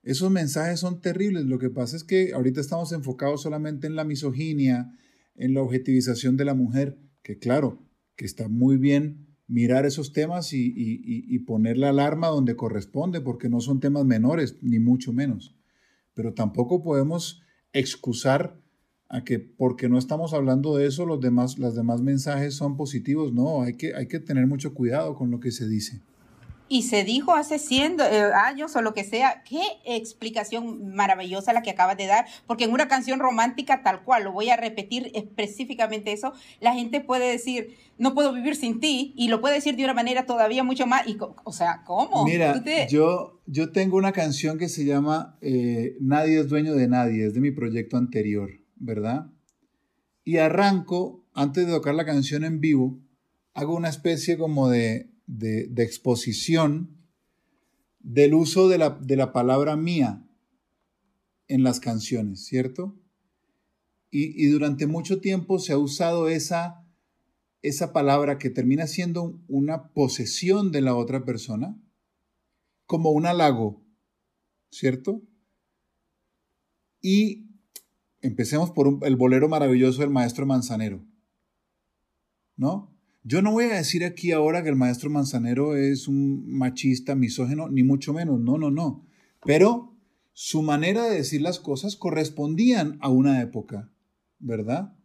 Esos 0.03 0.29
mensajes 0.29 0.81
son 0.81 1.01
terribles. 1.01 1.45
Lo 1.45 1.61
que 1.61 1.71
pasa 1.71 1.95
es 1.95 2.03
que 2.03 2.33
ahorita 2.33 2.61
estamos 2.61 2.91
enfocados 2.91 3.43
solamente 3.43 3.87
en 3.87 3.95
la 3.95 4.03
misoginia, 4.03 4.93
en 5.37 5.55
la 5.55 5.63
objetivización 5.63 6.37
de 6.37 6.47
la 6.47 6.55
mujer, 6.55 6.99
que 7.23 7.39
claro, 7.39 7.87
que 8.17 8.25
está 8.25 8.49
muy 8.49 8.77
bien 8.77 9.29
mirar 9.47 9.87
esos 9.87 10.13
temas 10.13 10.53
y, 10.53 10.75
y, 10.77 11.39
poner 11.39 11.79
la 11.79 11.91
alarma 11.91 12.27
donde 12.27 12.57
corresponde, 12.57 13.21
porque 13.21 13.49
no 13.49 13.61
son 13.61 13.79
temas 13.79 14.05
menores, 14.05 14.57
ni 14.63 14.81
mucho 14.81 15.13
menos. 15.13 15.57
Pero 16.15 16.35
tampoco 16.35 16.83
podemos 16.83 17.41
excusar 17.73 18.60
a 19.11 19.25
que 19.25 19.41
porque 19.41 19.89
no 19.89 19.99
estamos 19.99 20.33
hablando 20.33 20.77
de 20.77 20.87
eso, 20.87 21.05
los 21.05 21.21
demás, 21.21 21.59
los 21.59 21.75
demás 21.75 22.01
mensajes 22.01 22.55
son 22.55 22.77
positivos. 22.77 23.33
No, 23.33 23.63
hay 23.63 23.77
que, 23.77 23.95
hay 23.95 24.07
que 24.07 24.21
tener 24.21 24.47
mucho 24.47 24.73
cuidado 24.73 25.17
con 25.17 25.33
lo 25.33 25.41
que 25.41 25.51
se 25.51 25.69
dice. 25.69 26.01
Y 26.69 26.83
se 26.83 27.03
dijo 27.03 27.35
hace 27.35 27.59
100 27.59 27.97
eh, 27.99 28.31
años 28.33 28.77
o 28.77 28.83
lo 28.83 28.95
que 28.95 29.03
sea, 29.03 29.43
qué 29.45 29.61
explicación 29.85 30.95
maravillosa 30.95 31.53
la 31.53 31.63
que 31.63 31.71
acabas 31.71 31.97
de 31.97 32.07
dar, 32.07 32.27
porque 32.47 32.63
en 32.63 32.71
una 32.71 32.87
canción 32.87 33.19
romántica 33.19 33.83
tal 33.83 34.05
cual, 34.05 34.23
lo 34.23 34.33
voy 34.33 34.51
a 34.51 34.57
repetir 34.57 35.11
específicamente 35.13 36.13
eso, 36.13 36.33
la 36.61 36.73
gente 36.73 37.01
puede 37.01 37.29
decir, 37.29 37.75
no 37.99 38.15
puedo 38.15 38.33
vivir 38.33 38.55
sin 38.55 38.79
ti, 38.79 39.13
y 39.17 39.27
lo 39.27 39.41
puede 39.41 39.57
decir 39.57 39.75
de 39.75 39.83
una 39.83 39.95
manera 39.95 40.27
todavía 40.27 40.63
mucho 40.63 40.87
más, 40.87 41.09
y, 41.09 41.19
o 41.43 41.53
sea, 41.53 41.83
¿cómo? 41.85 42.25
Mira, 42.25 42.63
yo, 42.89 43.41
yo 43.47 43.73
tengo 43.73 43.97
una 43.97 44.13
canción 44.13 44.57
que 44.57 44.69
se 44.69 44.85
llama 44.85 45.37
eh, 45.41 45.97
Nadie 45.99 46.39
es 46.39 46.49
dueño 46.49 46.77
de 46.77 46.87
nadie, 46.87 47.27
es 47.27 47.35
de 47.35 47.41
mi 47.41 47.51
proyecto 47.51 47.97
anterior. 47.97 48.61
¿Verdad? 48.81 49.31
Y 50.25 50.39
arranco, 50.39 51.25
antes 51.33 51.67
de 51.67 51.73
tocar 51.73 51.95
la 51.95 52.05
canción 52.05 52.43
en 52.45 52.61
vivo, 52.61 52.99
hago 53.55 53.77
una 53.77 53.89
especie 53.89 54.37
como 54.37 54.69
de, 54.69 55.11
exposición 55.77 56.97
del 58.01 58.35
uso 58.35 58.69
de 58.69 58.79
la, 58.79 58.91
de 58.91 59.17
la, 59.17 59.33
palabra 59.33 59.77
mía 59.77 60.27
en 61.47 61.63
las 61.63 61.79
canciones, 61.79 62.45
¿cierto? 62.45 62.97
Y, 64.11 64.47
durante 64.47 64.87
mucho 64.87 65.21
tiempo 65.21 65.59
se 65.61 65.73
ha 65.73 65.79
usado 65.79 66.29
esa, 66.29 66.85
esa 67.63 67.93
palabra 67.93 68.39
que 68.39 68.51
termina 68.51 68.87
siendo 68.87 69.41
una 69.47 69.93
posesión 69.93 70.73
de 70.73 70.81
la 70.81 70.97
otra 70.97 71.25
persona 71.25 71.79
como 72.87 73.11
un 73.11 73.27
halago, 73.27 73.85
¿cierto? 74.71 75.23
Y 77.01 77.50
Empecemos 78.23 78.71
por 78.71 78.99
el 79.03 79.17
bolero 79.17 79.49
maravilloso 79.49 80.01
del 80.03 80.11
maestro 80.11 80.47
Manzanero. 80.47 81.03
¿No? 82.57 82.95
Yo 83.23 83.43
no 83.43 83.53
voy 83.53 83.65
a 83.65 83.77
decir 83.77 84.05
aquí 84.05 84.33
ahora 84.33 84.63
que 84.63 84.71
el 84.71 84.77
maestro 84.77 85.11
Manzanero 85.11 85.77
es 85.77 86.09
un 86.09 86.51
machista, 86.51 87.15
misógeno, 87.15 87.69
ni 87.69 87.83
mucho 87.83 88.13
menos. 88.13 88.41
No, 88.41 88.59
no, 88.59 88.71
no. 88.71 89.07
Pero 89.45 89.97
su 90.33 90.63
manera 90.63 91.05
de 91.05 91.17
decir 91.17 91.43
las 91.43 91.61
cosas 91.61 91.97
correspondían 91.97 92.99
a 93.01 93.09
una 93.11 93.41
época, 93.43 93.93
¿verdad? 94.39 94.97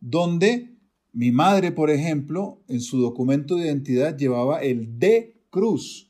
Donde 0.00 0.78
mi 1.12 1.32
madre, 1.32 1.72
por 1.72 1.90
ejemplo, 1.90 2.62
en 2.68 2.80
su 2.80 3.00
documento 3.00 3.56
de 3.56 3.66
identidad 3.66 4.16
llevaba 4.16 4.60
el 4.62 4.98
D 4.98 5.42
cruz 5.50 6.07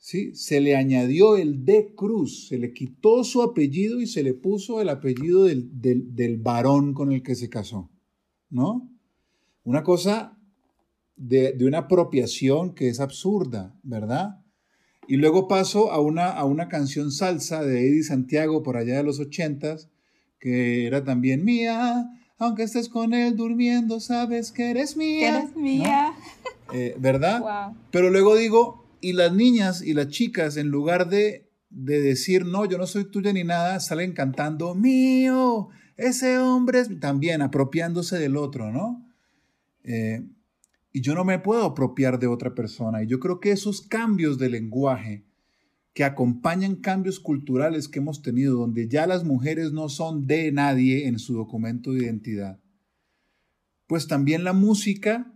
¿sí? 0.00 0.34
se 0.34 0.60
le 0.60 0.74
añadió 0.74 1.36
el 1.36 1.64
de 1.64 1.94
Cruz, 1.94 2.48
se 2.48 2.58
le 2.58 2.72
quitó 2.72 3.22
su 3.22 3.42
apellido 3.42 4.00
y 4.00 4.06
se 4.06 4.24
le 4.24 4.34
puso 4.34 4.80
el 4.80 4.88
apellido 4.88 5.44
del, 5.44 6.40
varón 6.42 6.94
con 6.94 7.12
el 7.12 7.22
que 7.22 7.36
se 7.36 7.48
casó, 7.48 7.90
¿no? 8.48 8.90
Una 9.62 9.84
cosa 9.84 10.36
de, 11.16 11.56
una 11.60 11.78
apropiación 11.78 12.74
que 12.74 12.88
es 12.88 12.98
absurda, 12.98 13.78
¿verdad? 13.82 14.40
Y 15.06 15.16
luego 15.16 15.48
paso 15.48 15.92
a 15.92 16.00
una, 16.00 16.30
a 16.30 16.44
una 16.44 16.68
canción 16.68 17.12
salsa 17.12 17.62
de 17.62 17.86
Eddie 17.86 18.02
Santiago 18.02 18.62
por 18.62 18.76
allá 18.76 18.96
de 18.96 19.04
los 19.04 19.20
ochentas, 19.20 19.90
que 20.38 20.86
era 20.86 21.04
también 21.04 21.44
mía, 21.44 22.08
aunque 22.38 22.62
estés 22.62 22.88
con 22.88 23.12
él 23.12 23.36
durmiendo, 23.36 24.00
sabes 24.00 24.50
que 24.50 24.70
eres 24.70 24.96
mía. 24.96 25.20
Que 25.20 25.36
eres 25.36 25.56
mía. 25.56 26.14
Eh, 26.72 26.94
¿Verdad? 26.98 27.74
Pero 27.90 28.08
luego 28.08 28.34
digo, 28.36 28.86
Y 29.00 29.12
las 29.12 29.32
niñas 29.32 29.82
y 29.82 29.94
las 29.94 30.08
chicas, 30.08 30.56
en 30.56 30.68
lugar 30.68 31.08
de, 31.08 31.50
de 31.70 32.00
decir, 32.00 32.44
no, 32.44 32.64
yo 32.64 32.78
no 32.78 32.86
soy 32.86 33.04
tuya 33.10 33.32
ni 33.32 33.44
nada, 33.44 33.80
salen 33.80 34.12
cantando, 34.12 34.74
mío, 34.74 35.68
ese 35.96 36.38
hombre 36.38 36.80
es 36.80 37.00
también 37.00 37.42
apropiándose 37.42 38.18
del 38.18 38.36
otro, 38.36 38.72
¿no? 38.72 39.06
Eh, 39.84 40.26
y 40.92 41.02
yo 41.02 41.14
no 41.14 41.24
me 41.24 41.38
puedo 41.38 41.64
apropiar 41.64 42.18
de 42.18 42.26
otra 42.26 42.54
persona. 42.54 43.02
Y 43.02 43.06
yo 43.06 43.20
creo 43.20 43.38
que 43.38 43.52
esos 43.52 43.82
cambios 43.82 44.38
de 44.38 44.50
lenguaje 44.50 45.24
que 45.92 46.04
acompañan 46.04 46.76
cambios 46.76 47.20
culturales 47.20 47.88
que 47.88 47.98
hemos 47.98 48.22
tenido, 48.22 48.56
donde 48.56 48.88
ya 48.88 49.06
las 49.06 49.24
mujeres 49.24 49.72
no 49.72 49.88
son 49.88 50.26
de 50.26 50.50
nadie 50.52 51.06
en 51.06 51.18
su 51.18 51.34
documento 51.34 51.92
de 51.92 52.04
identidad, 52.04 52.60
pues 53.86 54.06
también 54.06 54.44
la 54.44 54.52
música 54.52 55.34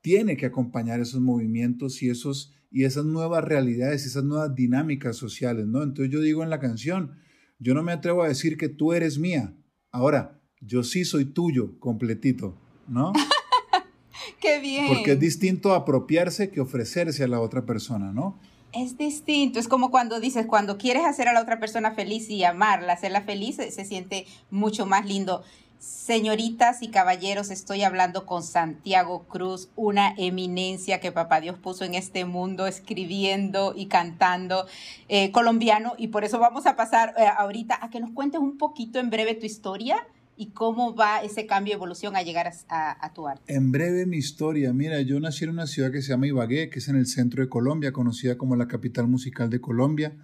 tiene 0.00 0.36
que 0.36 0.46
acompañar 0.46 1.00
esos 1.00 1.20
movimientos 1.20 2.02
y, 2.02 2.10
esos, 2.10 2.52
y 2.70 2.84
esas 2.84 3.04
nuevas 3.04 3.44
realidades, 3.44 4.06
esas 4.06 4.24
nuevas 4.24 4.54
dinámicas 4.54 5.16
sociales, 5.16 5.66
¿no? 5.66 5.82
Entonces 5.82 6.12
yo 6.12 6.20
digo 6.20 6.42
en 6.42 6.50
la 6.50 6.60
canción, 6.60 7.18
yo 7.58 7.74
no 7.74 7.82
me 7.82 7.92
atrevo 7.92 8.22
a 8.22 8.28
decir 8.28 8.56
que 8.56 8.68
tú 8.68 8.92
eres 8.92 9.18
mía. 9.18 9.54
Ahora, 9.90 10.40
yo 10.60 10.82
sí 10.82 11.04
soy 11.04 11.24
tuyo, 11.24 11.78
completito, 11.78 12.58
¿no? 12.88 13.12
Qué 14.40 14.60
bien. 14.60 14.88
Porque 14.88 15.12
es 15.12 15.20
distinto 15.20 15.74
apropiarse 15.74 16.50
que 16.50 16.60
ofrecerse 16.60 17.24
a 17.24 17.28
la 17.28 17.40
otra 17.40 17.64
persona, 17.64 18.12
¿no? 18.12 18.38
Es 18.72 18.98
distinto, 18.98 19.58
es 19.58 19.68
como 19.68 19.90
cuando 19.90 20.20
dices, 20.20 20.44
cuando 20.46 20.76
quieres 20.76 21.04
hacer 21.06 21.28
a 21.28 21.32
la 21.32 21.40
otra 21.40 21.58
persona 21.58 21.92
feliz 21.92 22.28
y 22.28 22.44
amarla, 22.44 22.92
hacerla 22.92 23.22
feliz, 23.22 23.56
se, 23.56 23.70
se 23.70 23.84
siente 23.86 24.26
mucho 24.50 24.84
más 24.84 25.06
lindo. 25.06 25.42
Señoritas 25.86 26.82
y 26.82 26.88
caballeros, 26.88 27.52
estoy 27.52 27.84
hablando 27.84 28.26
con 28.26 28.42
Santiago 28.42 29.24
Cruz, 29.28 29.68
una 29.76 30.14
eminencia 30.16 30.98
que 30.98 31.12
Papá 31.12 31.40
Dios 31.40 31.58
puso 31.58 31.84
en 31.84 31.94
este 31.94 32.24
mundo 32.24 32.66
escribiendo 32.66 33.72
y 33.74 33.86
cantando 33.86 34.66
eh, 35.08 35.30
colombiano 35.30 35.94
y 35.96 36.08
por 36.08 36.24
eso 36.24 36.40
vamos 36.40 36.66
a 36.66 36.74
pasar 36.74 37.14
eh, 37.16 37.24
ahorita 37.38 37.78
a 37.80 37.88
que 37.88 38.00
nos 38.00 38.10
cuentes 38.10 38.40
un 38.40 38.58
poquito 38.58 38.98
en 38.98 39.10
breve 39.10 39.36
tu 39.36 39.46
historia 39.46 39.96
y 40.36 40.46
cómo 40.46 40.96
va 40.96 41.22
ese 41.22 41.46
cambio 41.46 41.74
de 41.74 41.76
evolución 41.76 42.16
a 42.16 42.22
llegar 42.22 42.48
a, 42.48 42.52
a, 42.68 43.06
a, 43.06 43.14
tu 43.14 43.28
arte. 43.28 43.44
En 43.46 43.70
breve 43.70 44.06
mi 44.06 44.16
historia, 44.16 44.72
mira, 44.72 45.00
yo 45.02 45.20
nací 45.20 45.44
en 45.44 45.50
una 45.50 45.68
ciudad 45.68 45.92
que 45.92 46.02
se 46.02 46.08
llama 46.08 46.26
Ibagué, 46.26 46.68
que 46.68 46.80
es 46.80 46.88
en 46.88 46.96
el 46.96 47.06
centro 47.06 47.44
de 47.44 47.48
Colombia, 47.48 47.92
conocida 47.92 48.36
como 48.36 48.56
la 48.56 48.66
capital 48.66 49.06
musical 49.06 49.50
de 49.50 49.60
Colombia. 49.60 50.16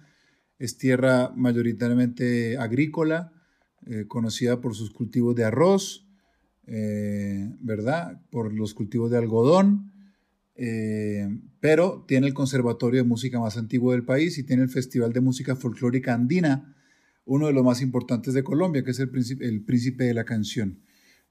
Es 0.59 0.77
tierra 0.77 1.31
mayoritariamente 1.33 2.57
agrícola, 2.57 3.31
eh, 3.87 4.05
conocida 4.07 4.61
por 4.61 4.75
sus 4.75 4.91
cultivos 4.91 5.35
de 5.35 5.43
arroz, 5.43 6.07
eh, 6.67 7.51
¿verdad? 7.59 8.21
Por 8.29 8.53
los 8.53 8.73
cultivos 8.73 9.11
de 9.11 9.17
algodón, 9.17 9.91
eh, 10.55 11.27
pero 11.59 12.05
tiene 12.07 12.27
el 12.27 12.33
conservatorio 12.33 13.01
de 13.01 13.07
música 13.07 13.39
más 13.39 13.57
antiguo 13.57 13.91
del 13.91 14.05
país 14.05 14.37
y 14.37 14.43
tiene 14.43 14.63
el 14.63 14.69
Festival 14.69 15.11
de 15.11 15.21
Música 15.21 15.55
Folclórica 15.55 16.13
Andina, 16.13 16.75
uno 17.25 17.47
de 17.47 17.53
los 17.53 17.63
más 17.63 17.81
importantes 17.81 18.33
de 18.33 18.43
Colombia, 18.43 18.83
que 18.83 18.91
es 18.91 18.99
el 18.99 19.09
príncipe, 19.09 19.45
el 19.45 19.63
príncipe 19.63 20.05
de 20.05 20.13
la 20.13 20.23
canción. 20.23 20.79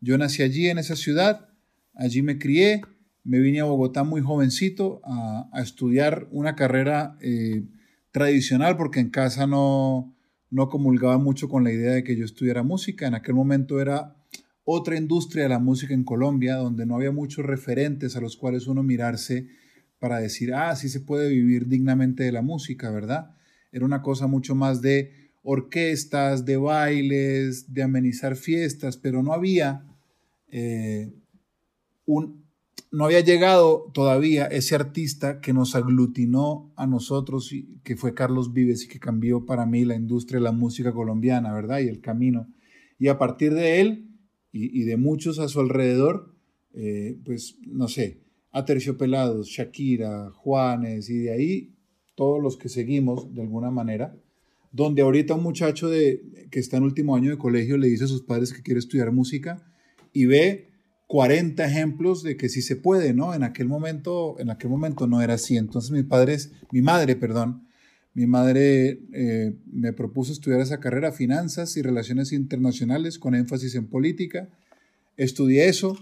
Yo 0.00 0.18
nací 0.18 0.42
allí, 0.42 0.68
en 0.68 0.78
esa 0.78 0.96
ciudad, 0.96 1.48
allí 1.94 2.22
me 2.22 2.38
crié, 2.38 2.82
me 3.24 3.38
vine 3.38 3.60
a 3.60 3.64
Bogotá 3.64 4.04
muy 4.04 4.20
jovencito 4.20 5.00
a, 5.04 5.48
a 5.52 5.62
estudiar 5.62 6.28
una 6.32 6.56
carrera 6.56 7.16
tradicional 8.10 8.76
porque 8.76 9.00
en 9.00 9.10
casa 9.10 9.46
no, 9.46 10.14
no 10.52 10.68
comulgaba 10.68 11.16
mucho 11.16 11.48
con 11.48 11.64
la 11.64 11.72
idea 11.72 11.92
de 11.92 12.04
que 12.04 12.14
yo 12.14 12.26
estudiara 12.26 12.62
música. 12.62 13.06
En 13.06 13.14
aquel 13.14 13.34
momento 13.34 13.80
era 13.80 14.14
otra 14.64 14.98
industria 14.98 15.44
de 15.44 15.48
la 15.48 15.58
música 15.58 15.94
en 15.94 16.04
Colombia, 16.04 16.56
donde 16.56 16.84
no 16.84 16.94
había 16.94 17.10
muchos 17.10 17.44
referentes 17.46 18.16
a 18.16 18.20
los 18.20 18.36
cuales 18.36 18.66
uno 18.66 18.82
mirarse 18.82 19.48
para 19.98 20.18
decir, 20.18 20.52
ah, 20.52 20.76
sí 20.76 20.90
se 20.90 21.00
puede 21.00 21.30
vivir 21.30 21.68
dignamente 21.68 22.24
de 22.24 22.32
la 22.32 22.42
música, 22.42 22.90
¿verdad? 22.90 23.34
Era 23.72 23.86
una 23.86 24.02
cosa 24.02 24.26
mucho 24.26 24.54
más 24.54 24.82
de 24.82 25.30
orquestas, 25.42 26.44
de 26.44 26.58
bailes, 26.58 27.72
de 27.72 27.82
amenizar 27.82 28.36
fiestas, 28.36 28.98
pero 28.98 29.22
no 29.22 29.32
había 29.32 29.86
eh, 30.48 31.14
un, 32.04 32.41
no 32.92 33.06
había 33.06 33.20
llegado 33.20 33.90
todavía 33.94 34.44
ese 34.46 34.74
artista 34.74 35.40
que 35.40 35.54
nos 35.54 35.74
aglutinó 35.74 36.70
a 36.76 36.86
nosotros, 36.86 37.50
y 37.52 37.80
que 37.82 37.96
fue 37.96 38.12
Carlos 38.12 38.52
Vives 38.52 38.84
y 38.84 38.88
que 38.88 39.00
cambió 39.00 39.46
para 39.46 39.64
mí 39.64 39.86
la 39.86 39.96
industria 39.96 40.38
de 40.38 40.44
la 40.44 40.52
música 40.52 40.92
colombiana, 40.92 41.54
¿verdad? 41.54 41.80
Y 41.80 41.88
el 41.88 42.02
camino. 42.02 42.48
Y 42.98 43.08
a 43.08 43.18
partir 43.18 43.54
de 43.54 43.80
él 43.80 44.08
y, 44.52 44.82
de 44.82 44.98
muchos 44.98 45.38
a 45.38 45.48
su 45.48 45.60
alrededor, 45.60 46.36
eh, 46.74 47.18
pues 47.24 47.56
no 47.66 47.88
sé, 47.88 48.20
Aterciopelados, 48.50 49.48
Shakira, 49.48 50.30
Juanes 50.30 51.08
y 51.08 51.18
de 51.20 51.32
ahí 51.32 51.74
todos 52.14 52.42
los 52.42 52.58
que 52.58 52.68
seguimos 52.68 53.34
de 53.34 53.40
alguna 53.40 53.70
manera, 53.70 54.14
donde 54.70 55.00
ahorita 55.00 55.34
un 55.34 55.42
muchacho 55.42 55.88
de, 55.88 56.46
que 56.50 56.60
está 56.60 56.76
en 56.76 56.82
último 56.82 57.16
año 57.16 57.30
de 57.30 57.38
colegio 57.38 57.78
le 57.78 57.88
dice 57.88 58.04
a 58.04 58.08
sus 58.08 58.22
padres 58.22 58.52
que 58.52 58.62
quiere 58.62 58.80
estudiar 58.80 59.10
música 59.12 59.64
y 60.12 60.26
ve 60.26 60.71
40 61.12 61.62
ejemplos 61.66 62.22
de 62.22 62.38
que 62.38 62.48
sí 62.48 62.62
se 62.62 62.74
puede, 62.74 63.12
¿no? 63.12 63.34
En 63.34 63.42
aquel 63.42 63.68
momento, 63.68 64.36
en 64.38 64.48
aquel 64.48 64.70
momento 64.70 65.06
no 65.06 65.20
era 65.20 65.34
así. 65.34 65.58
Entonces 65.58 65.90
mis 65.90 66.04
padres, 66.04 66.52
mi 66.70 66.80
madre, 66.80 67.16
perdón, 67.16 67.68
mi 68.14 68.26
madre 68.26 68.98
eh, 69.12 69.54
me 69.70 69.92
propuso 69.92 70.32
estudiar 70.32 70.62
esa 70.62 70.80
carrera, 70.80 71.12
finanzas 71.12 71.76
y 71.76 71.82
relaciones 71.82 72.32
internacionales 72.32 73.18
con 73.18 73.34
énfasis 73.34 73.74
en 73.74 73.88
política. 73.88 74.48
Estudié 75.18 75.68
eso, 75.68 75.98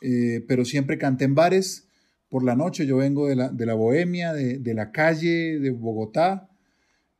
eh, 0.00 0.44
pero 0.48 0.64
siempre 0.64 0.98
canté 0.98 1.26
en 1.26 1.36
bares. 1.36 1.86
Por 2.28 2.42
la 2.42 2.56
noche 2.56 2.84
yo 2.84 2.96
vengo 2.96 3.28
de 3.28 3.36
la, 3.36 3.50
de 3.50 3.64
la 3.64 3.74
bohemia, 3.74 4.32
de, 4.32 4.58
de 4.58 4.74
la 4.74 4.90
calle, 4.90 5.60
de 5.60 5.70
Bogotá, 5.70 6.50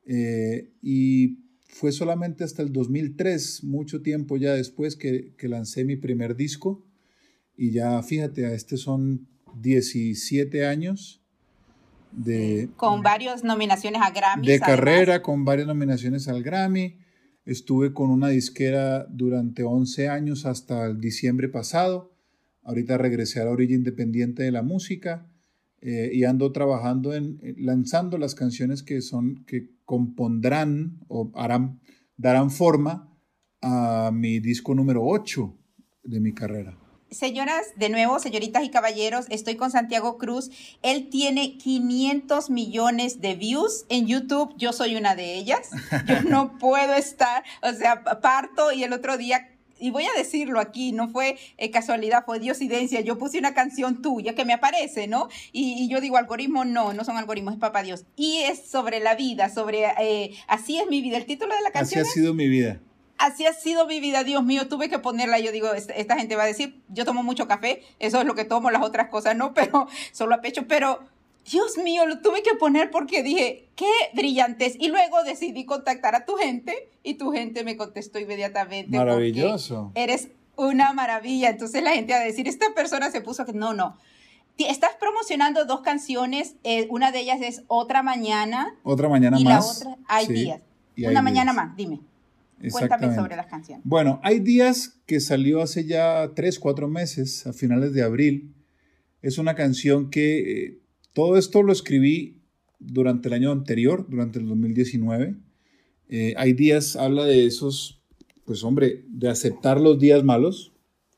eh, 0.07 0.73
y 0.83 1.38
fue 1.68 1.92
solamente 1.92 2.42
hasta 2.42 2.62
el 2.62 2.73
2003, 2.73 3.62
mucho 3.62 4.02
tiempo 4.02 4.37
ya 4.38 4.54
después, 4.54 4.97
que, 4.97 5.35
que, 5.38 5.47
lancé 5.47 5.85
mi 5.85 5.95
primer 5.95 6.35
disco. 6.35 6.85
Y 7.58 7.72
ya, 7.72 8.00
fíjate, 8.04 8.46
a 8.46 8.52
este 8.52 8.76
son 8.76 9.26
17 9.60 10.64
años. 10.64 11.20
De, 12.12 12.70
con 12.76 13.02
varias 13.02 13.42
nominaciones 13.42 14.00
a 14.00 14.10
Grammy. 14.10 14.46
De 14.46 14.60
carrera, 14.60 15.14
además. 15.14 15.20
con 15.20 15.44
varias 15.44 15.66
nominaciones 15.66 16.28
al 16.28 16.44
Grammy. 16.44 16.98
Estuve 17.44 17.92
con 17.92 18.10
una 18.10 18.28
disquera 18.28 19.06
durante 19.10 19.64
11 19.64 20.08
años 20.08 20.46
hasta 20.46 20.86
el 20.86 21.00
diciembre 21.00 21.48
pasado. 21.48 22.14
Ahorita 22.62 22.96
regresé 22.96 23.40
a 23.40 23.46
la 23.46 23.50
orilla 23.50 23.74
independiente 23.74 24.44
de 24.44 24.52
la 24.52 24.62
música. 24.62 25.26
Eh, 25.80 26.10
y 26.12 26.24
ando 26.24 26.52
trabajando 26.52 27.12
en, 27.12 27.40
en, 27.42 27.66
lanzando 27.66 28.18
las 28.18 28.34
canciones 28.34 28.82
que 28.82 29.00
son 29.00 29.44
que 29.46 29.70
compondrán 29.84 30.98
o 31.06 31.30
harán 31.34 31.80
darán 32.16 32.50
forma 32.50 33.16
a 33.62 34.10
mi 34.12 34.38
disco 34.40 34.74
número 34.74 35.04
8 35.04 35.56
de 36.04 36.20
mi 36.20 36.32
carrera. 36.32 36.77
Señoras, 37.10 37.66
de 37.76 37.88
nuevo, 37.88 38.18
señoritas 38.18 38.64
y 38.64 38.70
caballeros, 38.70 39.26
estoy 39.30 39.56
con 39.56 39.70
Santiago 39.70 40.18
Cruz. 40.18 40.50
Él 40.82 41.08
tiene 41.08 41.56
500 41.56 42.50
millones 42.50 43.20
de 43.20 43.34
views 43.34 43.86
en 43.88 44.06
YouTube. 44.06 44.54
Yo 44.58 44.72
soy 44.72 44.96
una 44.96 45.14
de 45.14 45.34
ellas. 45.34 45.70
Yo 46.06 46.22
no 46.28 46.58
puedo 46.58 46.94
estar, 46.94 47.44
o 47.62 47.72
sea, 47.72 48.02
parto 48.20 48.72
y 48.72 48.84
el 48.84 48.92
otro 48.92 49.16
día 49.16 49.48
y 49.80 49.90
voy 49.90 50.04
a 50.04 50.18
decirlo 50.18 50.60
aquí, 50.60 50.92
no 50.92 51.08
fue 51.08 51.36
eh, 51.56 51.70
casualidad, 51.70 52.24
fue 52.24 52.40
diosidencia. 52.40 53.00
Yo 53.00 53.18
puse 53.18 53.38
una 53.38 53.54
canción 53.54 54.02
tuya 54.02 54.34
que 54.34 54.44
me 54.44 54.52
aparece, 54.52 55.06
¿no? 55.06 55.28
Y, 55.52 55.84
y, 55.84 55.88
yo 55.88 56.00
digo, 56.00 56.16
algoritmo, 56.16 56.64
no, 56.64 56.92
no 56.92 57.04
son 57.04 57.16
algoritmos, 57.16 57.54
es 57.54 57.60
papá 57.60 57.82
Dios. 57.82 58.04
Y 58.16 58.38
es 58.38 58.68
sobre 58.68 59.00
la 59.00 59.14
vida, 59.14 59.48
sobre, 59.48 59.84
eh, 60.00 60.34
así 60.46 60.78
es 60.78 60.88
mi 60.88 61.00
vida. 61.00 61.16
El 61.16 61.26
título 61.26 61.54
de 61.54 61.62
la 61.62 61.70
canción. 61.70 62.02
Así 62.02 62.10
ha 62.10 62.12
sido 62.12 62.34
mi 62.34 62.48
vida. 62.48 62.80
Así 63.18 63.46
ha 63.46 63.52
sido 63.52 63.87
mi 63.87 64.00
vida, 64.00 64.25
Dios 64.25 64.44
mío, 64.44 64.68
tuve 64.68 64.88
que 64.88 64.98
ponerla. 64.98 65.38
Yo 65.40 65.52
digo, 65.52 65.72
esta, 65.72 65.92
esta 65.92 66.16
gente 66.16 66.37
va 66.37 66.44
a 66.44 66.46
decir, 66.46 66.80
yo 66.88 67.04
tomo 67.04 67.22
mucho 67.22 67.48
café, 67.48 67.82
eso 67.98 68.20
es 68.20 68.26
lo 68.26 68.34
que 68.34 68.44
tomo, 68.44 68.70
las 68.70 68.82
otras 68.82 69.08
cosas 69.08 69.37
no, 69.37 69.52
pero 69.54 69.88
solo 70.12 70.37
a 70.37 70.40
pecho, 70.40 70.66
pero 70.68 71.00
Dios 71.50 71.78
mío, 71.78 72.06
lo 72.06 72.20
tuve 72.20 72.42
que 72.42 72.54
poner 72.54 72.90
porque 72.90 73.22
dije, 73.22 73.68
qué 73.75 73.90
brillantes. 74.14 74.76
Y 74.78 74.88
luego 74.88 75.22
decidí 75.25 75.64
contactar 75.64 76.14
a 76.14 76.25
tu 76.25 76.37
gente 76.37 76.88
y 77.02 77.14
tu 77.14 77.32
gente 77.32 77.64
me 77.64 77.76
contestó 77.76 78.18
inmediatamente. 78.18 78.96
Maravilloso. 78.96 79.92
Eres 79.94 80.28
una 80.56 80.92
maravilla. 80.92 81.48
Entonces 81.48 81.82
la 81.82 81.92
gente 81.92 82.12
va 82.12 82.20
a 82.20 82.25
decir, 82.25 82.48
esta 82.48 82.66
persona 82.75 83.10
se 83.10 83.20
puso 83.20 83.46
que 83.46 83.52
no, 83.52 83.72
no. 83.72 83.96
Estás 84.58 84.90
promocionando 84.98 85.64
dos 85.64 85.80
canciones, 85.80 86.56
eh, 86.64 86.87
una 86.90 87.12
de 87.12 87.20
ellas 87.20 87.38
es 87.40 87.62
Otra 87.68 88.02
Mañana. 88.02 88.75
Otra 88.82 89.08
Mañana 89.08 89.38
y 89.38 89.44
más. 89.44 89.80
Y 89.80 89.84
la 89.84 89.90
otra, 89.92 90.04
Hay 90.08 90.26
sí, 90.26 90.32
Días. 90.32 90.60
Hay 90.96 91.04
una 91.04 91.10
días. 91.12 91.22
mañana 91.22 91.52
más, 91.52 91.76
dime. 91.76 92.00
Cuéntame 92.70 93.14
sobre 93.14 93.36
las 93.36 93.46
canciones. 93.46 93.84
Bueno, 93.84 94.20
Hay 94.22 94.40
Días 94.40 95.00
que 95.06 95.20
salió 95.20 95.62
hace 95.62 95.84
ya 95.84 96.32
tres, 96.34 96.58
cuatro 96.58 96.88
meses, 96.88 97.46
a 97.46 97.52
finales 97.52 97.92
de 97.92 98.02
abril. 98.02 98.54
Es 99.22 99.38
una 99.38 99.54
canción 99.54 100.10
que... 100.10 100.64
Eh, 100.64 100.78
todo 101.12 101.36
esto 101.36 101.62
lo 101.64 101.72
escribí 101.72 102.40
durante 102.78 103.28
el 103.28 103.34
año 103.34 103.50
anterior, 103.50 104.06
durante 104.08 104.38
el 104.38 104.46
2019. 104.46 105.34
Eh, 106.10 106.34
hay 106.36 106.52
días, 106.52 106.94
habla 106.94 107.24
de 107.24 107.44
esos, 107.46 108.00
pues 108.44 108.62
hombre, 108.62 109.04
de 109.08 109.28
aceptar 109.28 109.80
los 109.80 109.98
días 109.98 110.22
malos, 110.22 110.72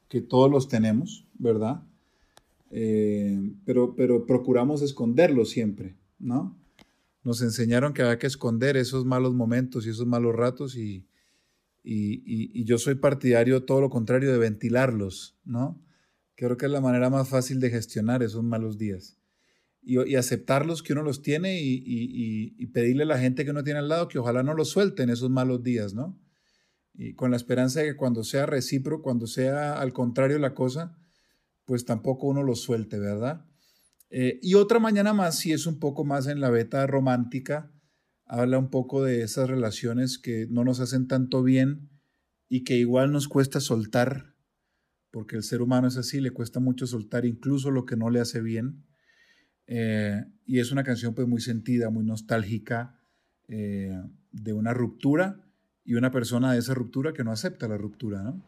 que 0.09 0.21
todos 0.21 0.51
los 0.51 0.69
tenemos, 0.69 1.27
¿verdad? 1.35 1.83
Eh, 2.71 3.39
pero, 3.65 3.95
pero 3.95 4.25
procuramos 4.27 4.81
esconderlos 4.81 5.51
siempre, 5.51 5.97
¿no? 6.19 6.57
Nos 7.23 7.43
enseñaron 7.43 7.93
que 7.93 8.03
había 8.03 8.19
que 8.19 8.27
esconder 8.27 8.77
esos 8.79 9.05
malos 9.05 9.35
momentos 9.35 9.87
y 9.87 9.91
esos 9.91 10.07
malos 10.07 10.35
ratos 10.35 10.77
y, 10.77 11.05
y, 11.83 12.65
yo 12.65 12.79
soy 12.79 12.97
partidario 12.97 13.65
todo 13.65 13.81
lo 13.81 13.91
contrario 13.91 14.33
de 14.33 14.39
ventilarlos, 14.39 15.39
¿no? 15.45 15.83
Creo 16.35 16.57
que 16.57 16.67
es 16.67 16.73
la 16.73 16.81
manera 16.81 17.11
más 17.11 17.29
fácil 17.29 17.61
de 17.61 17.71
gestionar 17.71 18.23
esos 18.23 18.43
malos 18.43 18.79
días. 18.79 19.19
Y, 19.83 20.15
aceptarlos 20.15 20.83
que 20.83 20.93
uno 20.93 21.03
los 21.03 21.23
tiene 21.23 21.61
y, 21.63 22.67
pedirle 22.67 23.05
a 23.05 23.07
la 23.07 23.19
gente 23.19 23.45
que 23.45 23.51
uno 23.51 23.65
tiene 23.65 23.79
al 23.79 23.89
lado 23.89 24.09
que 24.09 24.19
ojalá 24.19 24.43
no 24.43 24.55
los 24.55 24.71
suelten 24.71 25.11
esos 25.11 25.31
malos 25.31 25.63
días, 25.63 25.95
¿no? 25.95 26.19
Y 26.95 27.15
con 27.15 27.31
la 27.31 27.37
esperanza 27.37 27.81
de 27.81 27.87
que 27.87 27.97
cuando 27.97 28.25
sea 28.25 28.47
recíproco, 28.47 29.03
cuando 29.03 29.27
sea 29.27 29.81
al 29.81 29.93
contrario 29.93 30.39
la 30.39 30.55
cosa, 30.55 30.99
pues 31.65 31.85
tampoco 31.85 32.27
uno 32.27 32.43
los 32.43 32.61
suelte, 32.61 32.99
¿verdad? 32.99 33.47
Eh, 34.11 34.41
y 34.43 34.55
otra 34.55 34.81
mañana 34.81 35.13
más, 35.13 35.39
si 35.39 35.53
es 35.53 35.67
un 35.67 35.79
poco 35.79 36.05
más 36.05 36.27
en 36.27 36.41
la 36.41 36.51
beta 36.51 36.87
romántica, 36.87 37.71
habla 38.31 38.59
un 38.59 38.71
poco 38.71 39.03
de 39.03 39.23
esas 39.23 39.51
relaciones 39.51 40.17
que 40.17 40.47
no 40.49 40.63
nos 40.63 40.79
hacen 40.79 41.09
tanto 41.09 41.43
bien 41.43 41.91
y 42.49 42.63
que 42.63 42.77
igual 42.77 43.11
nos 43.11 43.27
cuesta 43.27 43.59
soltar, 43.59 44.37
porque 45.11 45.35
el 45.35 45.43
ser 45.43 45.63
humano 45.63 45.89
es 45.89 45.97
así, 45.97 46.21
le 46.21 46.31
cuesta 46.31 46.61
mucho 46.61 46.87
soltar 46.87 47.27
incluso 47.27 47.73
lo 47.73 47.85
que 47.87 47.97
no 47.97 48.09
le 48.09 48.21
hace 48.21 48.41
bien. 48.41 48.87
Eh, 49.67 50.25
y 50.47 50.61
es 50.61 50.71
una 50.71 50.85
canción 50.85 51.13
pues 51.13 51.27
muy 51.27 51.41
sentida, 51.41 51.91
muy 51.91 52.05
nostálgica, 52.05 53.01
eh, 53.49 54.01
de 54.31 54.53
una 54.53 54.75
ruptura 54.75 55.45
y 55.85 55.95
una 55.95 56.13
persona 56.13 56.53
de 56.53 56.61
esa 56.61 56.75
ruptura 56.75 57.13
que 57.13 57.25
no 57.25 57.33
acepta 57.33 57.67
la 57.67 57.79
ruptura, 57.79 58.23
¿no? 58.23 58.45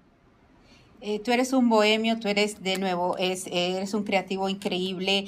Eh, 1.04 1.18
tú 1.18 1.32
eres 1.32 1.52
un 1.52 1.68
bohemio, 1.68 2.21
tú 2.21 2.28
eres 2.28 2.62
de 2.62 2.78
nuevo, 2.78 3.16
es, 3.18 3.49
eres 3.50 3.92
un 3.92 4.04
creativo 4.04 4.49
increíble. 4.49 5.26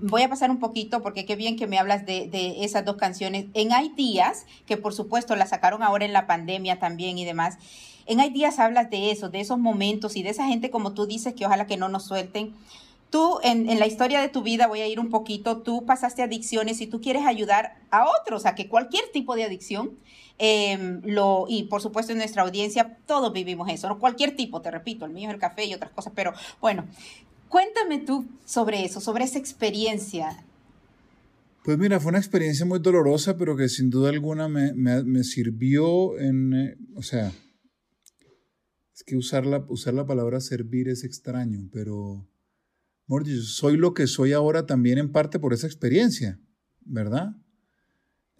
voy 0.00 0.22
a 0.22 0.28
pasar 0.28 0.50
un 0.50 0.58
poquito 0.58 1.00
porque 1.00 1.24
qué 1.24 1.36
bien 1.36 1.54
que 1.54 1.68
me 1.68 1.78
hablas 1.78 2.04
de, 2.06 2.56
esas 2.64 2.84
dos 2.84 2.96
canciones. 2.96 3.46
En 3.54 3.72
Hay 3.72 3.90
días, 3.90 4.46
que 4.66 4.76
por 4.76 4.92
supuesto 4.92 5.36
la 5.36 5.46
sacaron 5.46 5.84
ahora 5.84 6.04
en 6.04 6.12
la 6.12 6.26
pandemia 6.26 6.80
también 6.80 7.18
y 7.18 7.24
demás. 7.24 7.56
En 8.06 8.18
Hay 8.18 8.30
días 8.30 8.58
hablas 8.58 8.90
de 8.90 9.12
eso, 9.12 9.28
de 9.28 9.40
esos 9.40 9.60
momentos 9.60 10.16
y 10.16 10.24
de 10.24 10.30
esa 10.30 10.46
gente 10.46 10.70
como 10.70 10.92
tú 10.92 11.06
dices 11.06 11.34
que 11.34 11.46
ojalá 11.46 11.68
que 11.68 11.76
no 11.76 11.88
nos 11.88 12.06
suelten. 12.06 12.52
Tú 13.10 13.38
en 13.44 13.78
la 13.78 13.86
historia 13.86 14.20
de 14.20 14.28
tu 14.28 14.42
vida, 14.42 14.66
voy 14.66 14.80
a 14.80 14.88
ir 14.88 14.98
un 14.98 15.10
poquito, 15.10 15.58
tú 15.58 15.84
pasaste 15.84 16.22
adicciones 16.22 16.80
y 16.80 16.88
tú 16.88 17.00
quieres 17.00 17.26
ayudar 17.26 17.76
a 17.90 18.06
otros 18.08 18.44
a 18.44 18.56
que 18.56 18.68
cualquier 18.68 19.04
tipo 19.12 19.36
de 19.36 19.44
adicción 19.44 19.98
Em, 20.42 21.02
lo, 21.04 21.44
y 21.50 21.64
por 21.64 21.82
supuesto 21.82 22.12
en 22.12 22.18
nuestra 22.18 22.44
audiencia 22.44 22.96
todos 23.04 23.30
vivimos 23.30 23.68
eso, 23.68 23.98
cualquier 23.98 24.34
tipo, 24.34 24.62
te 24.62 24.70
repito, 24.70 25.04
el 25.04 25.12
mío 25.12 25.30
el 25.30 25.38
café 25.38 25.66
y 25.66 25.74
otras 25.74 25.90
cosas, 25.90 26.14
pero 26.16 26.32
bueno, 26.62 26.86
cuéntame 27.50 27.98
tú 27.98 28.24
sobre 28.46 28.82
eso, 28.86 29.02
sobre 29.02 29.24
esa 29.24 29.38
experiencia. 29.38 30.42
Pues 31.62 31.76
mira, 31.76 32.00
fue 32.00 32.08
una 32.08 32.18
experiencia 32.20 32.64
muy 32.64 32.78
dolorosa, 32.78 33.36
pero 33.36 33.54
que 33.54 33.68
sin 33.68 33.90
duda 33.90 34.08
alguna 34.08 34.48
me, 34.48 34.72
me, 34.72 35.24
sirvió 35.24 36.18
en, 36.18 36.54
eh, 36.54 36.78
o 36.94 37.02
sea, 37.02 37.30
es 38.94 39.04
que 39.04 39.18
usar 39.18 39.44
la, 39.44 39.62
usar 39.68 39.92
la 39.92 40.06
palabra 40.06 40.40
servir 40.40 40.88
es 40.88 41.04
extraño, 41.04 41.68
pero, 41.70 42.26
soy 43.44 43.76
lo 43.76 43.92
que 43.92 44.06
soy 44.06 44.32
ahora 44.32 44.64
también 44.64 44.96
en 44.96 45.12
parte 45.12 45.38
por 45.38 45.52
esa 45.52 45.66
experiencia, 45.66 46.40
¿verdad? 46.80 47.36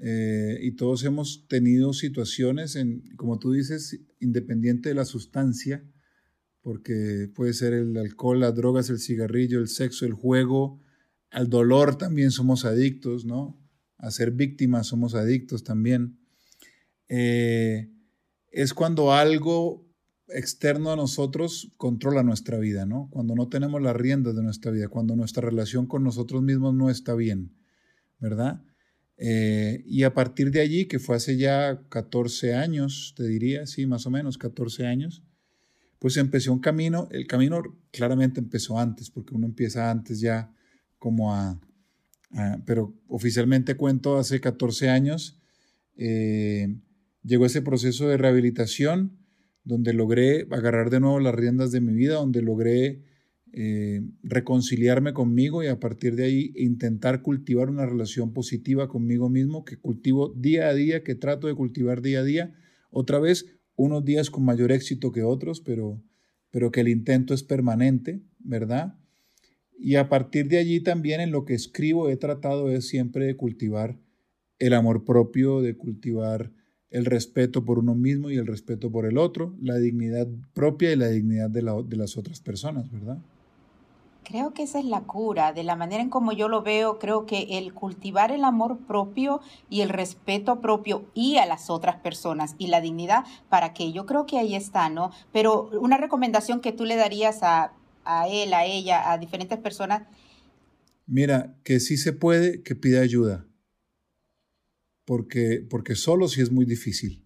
Eh, 0.02 0.58
y 0.62 0.72
todos 0.72 1.04
hemos 1.04 1.46
tenido 1.46 1.92
situaciones, 1.92 2.74
en, 2.76 3.02
como 3.16 3.38
tú 3.38 3.52
dices, 3.52 4.00
independiente 4.18 4.88
de 4.88 4.94
la 4.94 5.04
sustancia, 5.04 5.84
porque 6.62 7.30
puede 7.34 7.52
ser 7.52 7.74
el 7.74 7.96
alcohol, 7.96 8.40
las 8.40 8.54
drogas, 8.54 8.88
el 8.90 8.98
cigarrillo, 8.98 9.60
el 9.60 9.68
sexo, 9.68 10.06
el 10.06 10.14
juego, 10.14 10.80
al 11.30 11.48
dolor 11.48 11.96
también 11.96 12.30
somos 12.30 12.64
adictos, 12.64 13.24
¿no? 13.24 13.58
A 13.98 14.10
ser 14.10 14.32
víctimas 14.32 14.88
somos 14.88 15.14
adictos 15.14 15.64
también. 15.64 16.18
Eh, 17.08 17.90
es 18.50 18.74
cuando 18.74 19.12
algo 19.12 19.86
externo 20.28 20.92
a 20.92 20.96
nosotros 20.96 21.72
controla 21.76 22.22
nuestra 22.22 22.58
vida, 22.58 22.86
¿no? 22.86 23.08
Cuando 23.10 23.34
no 23.34 23.48
tenemos 23.48 23.80
las 23.82 23.96
riendas 23.96 24.34
de 24.34 24.42
nuestra 24.42 24.70
vida, 24.70 24.88
cuando 24.88 25.14
nuestra 25.16 25.42
relación 25.42 25.86
con 25.86 26.02
nosotros 26.02 26.42
mismos 26.42 26.74
no 26.74 26.90
está 26.90 27.14
bien, 27.14 27.54
¿verdad? 28.18 28.62
Eh, 29.22 29.84
y 29.86 30.04
a 30.04 30.14
partir 30.14 30.50
de 30.50 30.62
allí, 30.62 30.86
que 30.86 30.98
fue 30.98 31.14
hace 31.14 31.36
ya 31.36 31.82
14 31.90 32.54
años, 32.54 33.12
te 33.14 33.28
diría, 33.28 33.66
sí, 33.66 33.86
más 33.86 34.06
o 34.06 34.10
menos 34.10 34.38
14 34.38 34.86
años, 34.86 35.22
pues 35.98 36.16
empezó 36.16 36.54
un 36.54 36.60
camino, 36.60 37.06
el 37.10 37.26
camino 37.26 37.62
claramente 37.90 38.40
empezó 38.40 38.78
antes, 38.78 39.10
porque 39.10 39.34
uno 39.34 39.46
empieza 39.46 39.90
antes 39.90 40.20
ya 40.20 40.50
como 40.98 41.34
a, 41.34 41.60
pero 42.64 42.94
oficialmente 43.08 43.76
cuento 43.76 44.16
hace 44.16 44.40
14 44.40 44.88
años, 44.88 45.38
eh, 45.98 46.74
llegó 47.22 47.44
ese 47.44 47.60
proceso 47.60 48.08
de 48.08 48.16
rehabilitación 48.16 49.18
donde 49.64 49.92
logré 49.92 50.46
agarrar 50.50 50.88
de 50.88 51.00
nuevo 51.00 51.20
las 51.20 51.34
riendas 51.34 51.72
de 51.72 51.82
mi 51.82 51.92
vida, 51.92 52.14
donde 52.14 52.40
logré 52.40 53.04
eh, 53.52 54.02
reconciliarme 54.22 55.12
conmigo 55.12 55.64
y 55.64 55.66
a 55.66 55.80
partir 55.80 56.14
de 56.14 56.24
ahí 56.24 56.52
intentar 56.54 57.22
cultivar 57.22 57.68
una 57.68 57.84
relación 57.84 58.32
positiva 58.32 58.88
conmigo 58.88 59.28
mismo 59.28 59.64
que 59.64 59.76
cultivo 59.76 60.32
día 60.36 60.68
a 60.68 60.74
día, 60.74 61.02
que 61.02 61.16
trato 61.16 61.48
de 61.48 61.54
cultivar 61.54 62.00
día 62.00 62.20
a 62.20 62.24
día. 62.24 62.54
Otra 62.90 63.18
vez, 63.18 63.46
unos 63.74 64.04
días 64.04 64.30
con 64.30 64.44
mayor 64.44 64.70
éxito 64.70 65.10
que 65.10 65.24
otros, 65.24 65.60
pero, 65.60 66.00
pero 66.50 66.70
que 66.70 66.82
el 66.82 66.88
intento 66.88 67.34
es 67.34 67.42
permanente, 67.42 68.22
¿verdad? 68.38 68.94
Y 69.76 69.96
a 69.96 70.08
partir 70.08 70.46
de 70.48 70.58
allí 70.58 70.80
también 70.80 71.20
en 71.20 71.32
lo 71.32 71.44
que 71.44 71.54
escribo 71.54 72.08
he 72.08 72.16
tratado 72.16 72.70
es 72.70 72.86
siempre 72.86 73.26
de 73.26 73.36
cultivar 73.36 73.98
el 74.58 74.74
amor 74.74 75.04
propio, 75.04 75.60
de 75.60 75.76
cultivar 75.76 76.52
el 76.90 77.04
respeto 77.04 77.64
por 77.64 77.78
uno 77.78 77.94
mismo 77.94 78.30
y 78.30 78.36
el 78.36 78.46
respeto 78.46 78.92
por 78.92 79.06
el 79.06 79.16
otro, 79.16 79.56
la 79.60 79.78
dignidad 79.78 80.28
propia 80.52 80.92
y 80.92 80.96
la 80.96 81.08
dignidad 81.08 81.50
de, 81.50 81.62
de 81.88 81.96
las 81.96 82.16
otras 82.16 82.40
personas, 82.40 82.90
¿verdad? 82.90 83.18
Creo 84.24 84.52
que 84.52 84.62
esa 84.62 84.78
es 84.78 84.84
la 84.84 85.00
cura, 85.02 85.52
de 85.52 85.64
la 85.64 85.76
manera 85.76 86.02
en 86.02 86.10
como 86.10 86.32
yo 86.32 86.48
lo 86.48 86.62
veo, 86.62 86.98
creo 86.98 87.26
que 87.26 87.58
el 87.58 87.72
cultivar 87.72 88.30
el 88.30 88.44
amor 88.44 88.78
propio 88.86 89.40
y 89.68 89.80
el 89.80 89.88
respeto 89.88 90.60
propio 90.60 91.10
y 91.14 91.36
a 91.36 91.46
las 91.46 91.70
otras 91.70 91.96
personas 91.96 92.54
y 92.58 92.68
la 92.68 92.80
dignidad, 92.80 93.24
para 93.48 93.72
que 93.72 93.92
yo 93.92 94.06
creo 94.06 94.26
que 94.26 94.38
ahí 94.38 94.54
está, 94.54 94.88
¿no? 94.88 95.10
Pero 95.32 95.70
una 95.80 95.96
recomendación 95.96 96.60
que 96.60 96.72
tú 96.72 96.84
le 96.84 96.96
darías 96.96 97.42
a, 97.42 97.72
a 98.04 98.28
él, 98.28 98.54
a 98.54 98.64
ella, 98.66 99.10
a 99.10 99.18
diferentes 99.18 99.58
personas. 99.58 100.02
Mira, 101.06 101.56
que 101.64 101.80
sí 101.80 101.96
se 101.96 102.12
puede, 102.12 102.62
que 102.62 102.76
pida 102.76 103.00
ayuda, 103.00 103.46
porque, 105.06 105.66
porque 105.68 105.96
solo 105.96 106.28
sí 106.28 106.40
es 106.40 106.52
muy 106.52 106.66
difícil. 106.66 107.24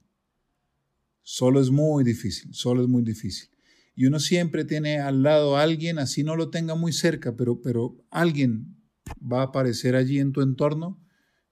Solo 1.22 1.60
es 1.60 1.70
muy 1.70 2.04
difícil, 2.04 2.54
solo 2.54 2.82
es 2.82 2.88
muy 2.88 3.02
difícil 3.02 3.53
y 3.96 4.06
uno 4.06 4.18
siempre 4.18 4.64
tiene 4.64 4.98
al 4.98 5.22
lado 5.22 5.56
a 5.56 5.62
alguien, 5.62 5.98
así 5.98 6.24
no 6.24 6.34
lo 6.36 6.50
tenga 6.50 6.74
muy 6.74 6.92
cerca, 6.92 7.36
pero, 7.36 7.60
pero 7.60 7.96
alguien 8.10 8.76
va 9.20 9.40
a 9.40 9.44
aparecer 9.44 9.94
allí 9.94 10.18
en 10.18 10.32
tu 10.32 10.42
entorno 10.42 11.00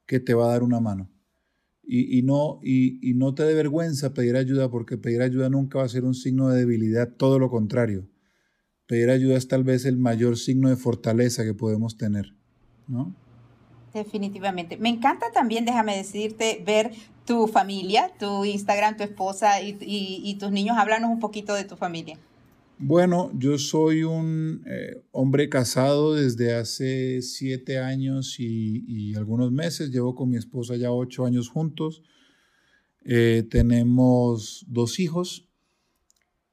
que 0.06 0.18
te 0.18 0.34
va 0.34 0.46
a 0.46 0.52
dar 0.52 0.62
una 0.62 0.80
mano. 0.80 1.08
Y, 1.84 2.22
no, 2.22 2.60
y, 2.62 3.12
no 3.16 3.34
te 3.34 3.42
dé 3.42 3.54
vergüenza 3.54 4.14
pedir 4.14 4.36
ayuda, 4.36 4.70
porque 4.70 4.96
pedir 4.96 5.20
ayuda 5.20 5.50
nunca 5.50 5.78
va 5.78 5.84
a 5.84 5.88
ser 5.88 6.04
un 6.04 6.14
signo 6.14 6.48
de 6.48 6.60
debilidad, 6.60 7.12
todo 7.16 7.38
lo 7.38 7.50
contrario. 7.50 8.08
Pedir 8.86 9.10
ayuda 9.10 9.36
es 9.36 9.46
tal 9.48 9.62
vez 9.62 9.84
el 9.84 9.98
mayor 9.98 10.38
signo 10.38 10.70
de 10.70 10.76
fortaleza 10.76 11.44
que 11.44 11.54
podemos 11.54 11.98
tener, 11.98 12.34
¿no? 12.86 13.14
Definitivamente. 13.92 14.78
Me 14.78 14.88
encanta 14.88 15.26
también, 15.32 15.66
déjame 15.66 15.96
decirte, 15.96 16.62
ver 16.64 16.92
tu 17.26 17.46
familia, 17.46 18.10
tu 18.18 18.44
Instagram, 18.44 18.96
tu 18.96 19.02
esposa 19.02 19.60
y, 19.60 19.76
y 19.80 20.34
tus 20.38 20.50
niños. 20.50 20.78
Háblanos 20.78 21.10
un 21.10 21.18
poquito 21.18 21.52
de 21.52 21.64
tu 21.64 21.76
familia. 21.76 22.16
Bueno, 22.78 23.30
yo 23.38 23.58
soy 23.58 24.02
un 24.02 24.64
eh, 24.66 25.04
hombre 25.12 25.48
casado 25.48 26.14
desde 26.14 26.54
hace 26.54 27.22
siete 27.22 27.78
años 27.78 28.40
y, 28.40 29.14
algunos 29.14 29.52
meses. 29.52 29.90
Llevo 29.90 30.14
con 30.14 30.30
mi 30.30 30.36
esposa 30.36 30.76
ya 30.76 30.90
ocho 30.90 31.24
años 31.24 31.48
juntos. 31.48 32.02
Eh, 33.04 33.46
tenemos 33.48 34.64
dos 34.68 34.98
hijos. 34.98 35.48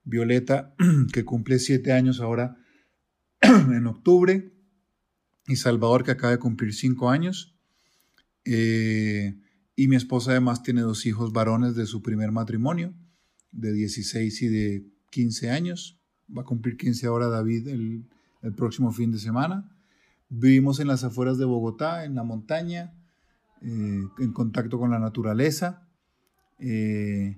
Violeta, 0.03 0.75
que 1.13 1.25
cumple 1.25 1.57
siete 1.57 1.93
años 1.93 2.19
ahora 2.19 2.57
en 3.41 3.87
octubre. 3.87 4.53
Y 5.47 5.55
Salvador, 5.55 6.03
que 6.03 6.11
acaba 6.11 6.31
de 6.31 6.39
cumplir 6.39 6.75
cinco 6.75 7.09
años. 7.09 7.55
Eh, 8.45 9.39
y 9.75 9.87
mi 9.87 9.95
esposa 9.95 10.31
además 10.31 10.61
tiene 10.61 10.81
dos 10.81 11.05
hijos 11.05 11.33
varones 11.33 11.75
de 11.75 11.87
su 11.87 12.03
primer 12.03 12.31
matrimonio, 12.31 12.93
de 13.51 13.73
16 13.73 14.41
y 14.43 14.47
de 14.47 14.85
15 15.09 15.49
años 15.49 15.98
va 16.35 16.41
a 16.43 16.45
cumplir 16.45 16.77
15 16.77 17.07
ahora 17.07 17.27
David 17.27 17.67
el, 17.67 18.05
próximo 18.55 18.91
fin 18.91 19.11
de 19.11 19.19
semana. 19.19 19.69
Vivimos 20.29 20.79
en 20.79 20.87
las 20.87 21.03
afueras 21.03 21.37
de 21.37 21.45
Bogotá, 21.45 22.05
en 22.05 22.15
la 22.15 22.23
montaña, 22.23 22.93
eh, 23.61 24.01
en 24.17 24.31
contacto 24.31 24.79
con 24.79 24.91
la 24.91 24.99
naturaleza. 24.99 25.87
Eh, 26.59 27.37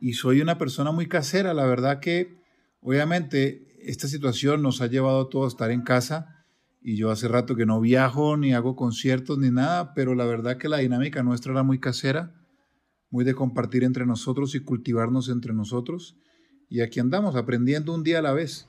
y 0.00 0.14
soy 0.14 0.40
una 0.40 0.56
persona 0.56 0.92
muy 0.92 1.08
casera. 1.08 1.52
La 1.52 1.66
verdad 1.66 2.00
que, 2.00 2.38
obviamente, 2.80 3.66
esta 3.82 4.08
situación 4.08 4.62
nos 4.62 4.80
ha 4.80 4.86
llevado 4.86 5.22
a 5.22 5.28
todos 5.28 5.46
a 5.46 5.48
estar 5.54 5.70
en 5.70 5.82
casa 5.82 6.40
y 6.82 6.96
yo 6.96 7.10
hace 7.10 7.28
rato 7.28 7.56
que 7.56 7.66
no 7.66 7.80
viajo, 7.80 8.36
ni 8.36 8.54
hago 8.54 8.74
conciertos, 8.74 9.38
ni 9.38 9.50
nada, 9.50 9.92
pero 9.94 10.14
la 10.14 10.24
verdad 10.24 10.56
que 10.56 10.68
la 10.68 10.78
dinámica 10.78 11.22
nuestra 11.22 11.52
era 11.52 11.62
muy 11.62 11.78
casera, 11.78 12.34
muy 13.10 13.24
de 13.24 13.34
compartir 13.34 13.84
entre 13.84 14.06
nosotros 14.06 14.54
y 14.54 14.60
cultivarnos 14.60 15.28
entre 15.28 15.52
nosotros. 15.52 16.16
Y 16.70 16.80
aquí 16.82 17.00
andamos, 17.00 17.34
aprendiendo 17.34 17.92
un 17.92 18.04
día 18.04 18.20
a 18.20 18.22
la 18.22 18.32
vez. 18.32 18.68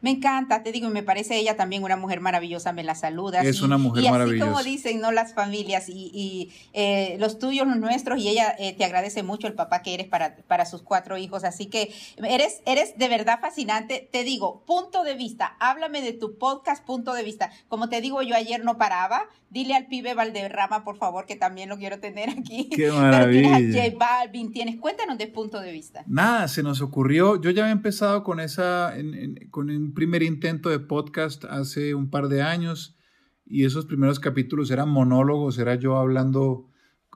Me 0.00 0.10
encanta, 0.10 0.62
te 0.62 0.72
digo, 0.72 0.88
y 0.88 0.92
me 0.92 1.02
parece 1.02 1.38
ella 1.38 1.56
también 1.56 1.82
una 1.82 1.96
mujer 1.96 2.20
maravillosa, 2.20 2.72
me 2.72 2.84
la 2.84 2.94
saludas. 2.94 3.44
Es 3.44 3.62
una 3.62 3.78
mujer 3.78 4.04
y 4.04 4.06
así 4.06 4.12
maravillosa. 4.12 4.50
como 4.50 4.62
dicen, 4.62 5.00
¿no? 5.00 5.12
Las 5.12 5.34
familias 5.34 5.88
y, 5.88 6.10
y, 6.14 6.52
eh, 6.72 7.16
los 7.18 7.38
tuyos, 7.38 7.66
los 7.66 7.78
nuestros, 7.78 8.20
y 8.20 8.28
ella 8.28 8.54
eh, 8.58 8.74
te 8.74 8.84
agradece 8.84 9.22
mucho 9.22 9.46
el 9.46 9.54
papá 9.54 9.82
que 9.82 9.94
eres 9.94 10.06
para, 10.06 10.36
para 10.46 10.66
sus 10.66 10.82
cuatro 10.82 11.16
hijos. 11.16 11.44
Así 11.44 11.66
que 11.66 11.92
eres, 12.22 12.60
eres 12.66 12.96
de 12.96 13.08
verdad 13.08 13.40
fascinante. 13.40 14.08
Te 14.10 14.24
digo, 14.24 14.62
punto 14.66 15.02
de 15.02 15.14
vista, 15.14 15.56
háblame 15.60 16.00
de 16.02 16.12
tu 16.12 16.38
podcast, 16.38 16.84
punto 16.84 17.14
de 17.14 17.22
vista. 17.22 17.50
Como 17.68 17.88
te 17.88 18.00
digo, 18.00 18.22
yo 18.22 18.34
ayer 18.34 18.64
no 18.64 18.78
paraba. 18.78 19.22
Dile 19.50 19.74
al 19.74 19.86
pibe 19.86 20.12
Valderrama, 20.12 20.84
por 20.84 20.98
favor, 20.98 21.24
que 21.24 21.34
también 21.34 21.70
lo 21.70 21.78
quiero 21.78 22.00
tener 22.00 22.28
aquí. 22.28 22.68
Qué 22.68 22.92
maravilla. 22.92 23.48
Pero 23.48 23.56
tienes 23.56 23.76
a 23.76 23.84
J 23.84 23.96
Balvin, 23.98 24.52
tienes, 24.52 24.76
cuéntanos 24.76 25.16
de 25.16 25.26
punto 25.26 25.60
de 25.60 25.72
vista. 25.72 26.04
Nada, 26.06 26.48
se 26.48 26.62
nos 26.62 26.82
ocurrió, 26.82 27.40
yo 27.40 27.50
ya 27.50 27.62
había 27.62 27.72
empezado 27.72 28.22
con 28.24 28.40
esa, 28.40 28.96
en, 28.96 29.14
en, 29.14 29.48
con 29.50 29.70
un 29.70 29.87
primer 29.94 30.22
intento 30.22 30.70
de 30.70 30.78
podcast 30.78 31.44
hace 31.44 31.94
un 31.94 32.10
par 32.10 32.28
de 32.28 32.42
años 32.42 32.96
y 33.44 33.64
esos 33.64 33.86
primeros 33.86 34.20
capítulos 34.20 34.70
eran 34.70 34.88
monólogos, 34.88 35.58
era 35.58 35.74
yo 35.74 35.96
hablando, 35.96 36.68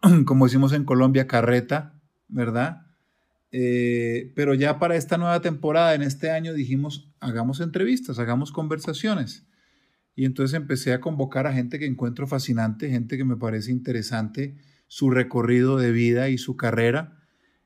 como 0.26 0.46
decimos 0.46 0.72
en 0.72 0.84
Colombia, 0.84 1.26
carreta, 1.26 2.00
¿verdad? 2.28 2.86
Eh, 3.50 4.32
pero 4.34 4.54
ya 4.54 4.78
para 4.78 4.96
esta 4.96 5.18
nueva 5.18 5.40
temporada, 5.42 5.94
en 5.94 6.02
este 6.02 6.30
año, 6.30 6.54
dijimos, 6.54 7.12
hagamos 7.20 7.60
entrevistas, 7.60 8.18
hagamos 8.18 8.50
conversaciones. 8.50 9.46
Y 10.14 10.24
entonces 10.24 10.54
empecé 10.54 10.92
a 10.92 11.00
convocar 11.00 11.46
a 11.46 11.52
gente 11.52 11.78
que 11.78 11.86
encuentro 11.86 12.26
fascinante, 12.26 12.90
gente 12.90 13.16
que 13.16 13.24
me 13.24 13.36
parece 13.36 13.70
interesante, 13.70 14.56
su 14.86 15.10
recorrido 15.10 15.76
de 15.76 15.92
vida 15.92 16.30
y 16.30 16.38
su 16.38 16.56
carrera. 16.56 17.18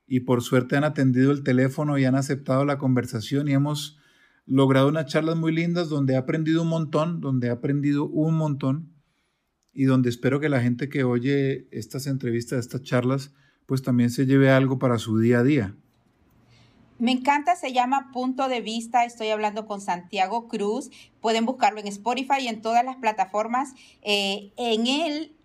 Y 0.07 0.21
por 0.21 0.43
suerte 0.43 0.77
han 0.77 0.85
atendido 0.85 1.33
el 1.33 1.43
teléfono 1.43 1.99
y 1.99 2.05
han 2.05 2.15
aceptado 2.15 2.65
la 2.65 2.79
conversación 2.79 3.49
y 3.49 3.53
hemos 3.53 3.99
logrado 4.47 4.89
unas 4.89 5.07
charlas 5.07 5.37
muy 5.37 5.53
lindas 5.53 5.89
donde 5.89 6.15
he 6.15 6.17
aprendido 6.17 6.63
un 6.63 6.69
montón, 6.69 7.21
donde 7.21 7.49
he 7.49 7.51
aprendido 7.51 8.07
un 8.07 8.37
montón 8.37 8.93
y 9.73 9.85
donde 9.85 10.09
espero 10.09 10.41
que 10.41 10.49
la 10.49 10.61
gente 10.61 10.89
que 10.89 11.05
oye 11.05 11.69
estas 11.71 12.07
entrevistas, 12.07 12.61
estas 12.61 12.83
charlas, 12.83 13.35
pues 13.67 13.83
también 13.83 14.11
se 14.11 14.25
lleve 14.25 14.51
algo 14.51 14.79
para 14.79 14.99
su 14.99 15.19
día 15.19 15.41
a 15.41 15.43
día. 15.43 15.77
Me 16.99 17.13
encanta, 17.13 17.57
se 17.57 17.75
llama 17.75 18.11
Punto 18.11 18.49
de 18.49 18.63
Vista. 18.63 19.05
Estoy 19.05 19.29
hablando 19.29 19.67
con 19.67 19.83
Santiago 19.83 20.49
Cruz. 20.49 20.91
Pueden 21.21 21.45
buscarlo 21.45 21.81
en 21.81 21.89
Spotify 21.89 22.41
y 22.41 22.49
en 22.49 22.63
todas 22.63 22.85
las 22.87 22.97
plataformas. 22.97 23.75
Eh, 24.01 24.53
en 24.57 24.87
él 24.87 25.36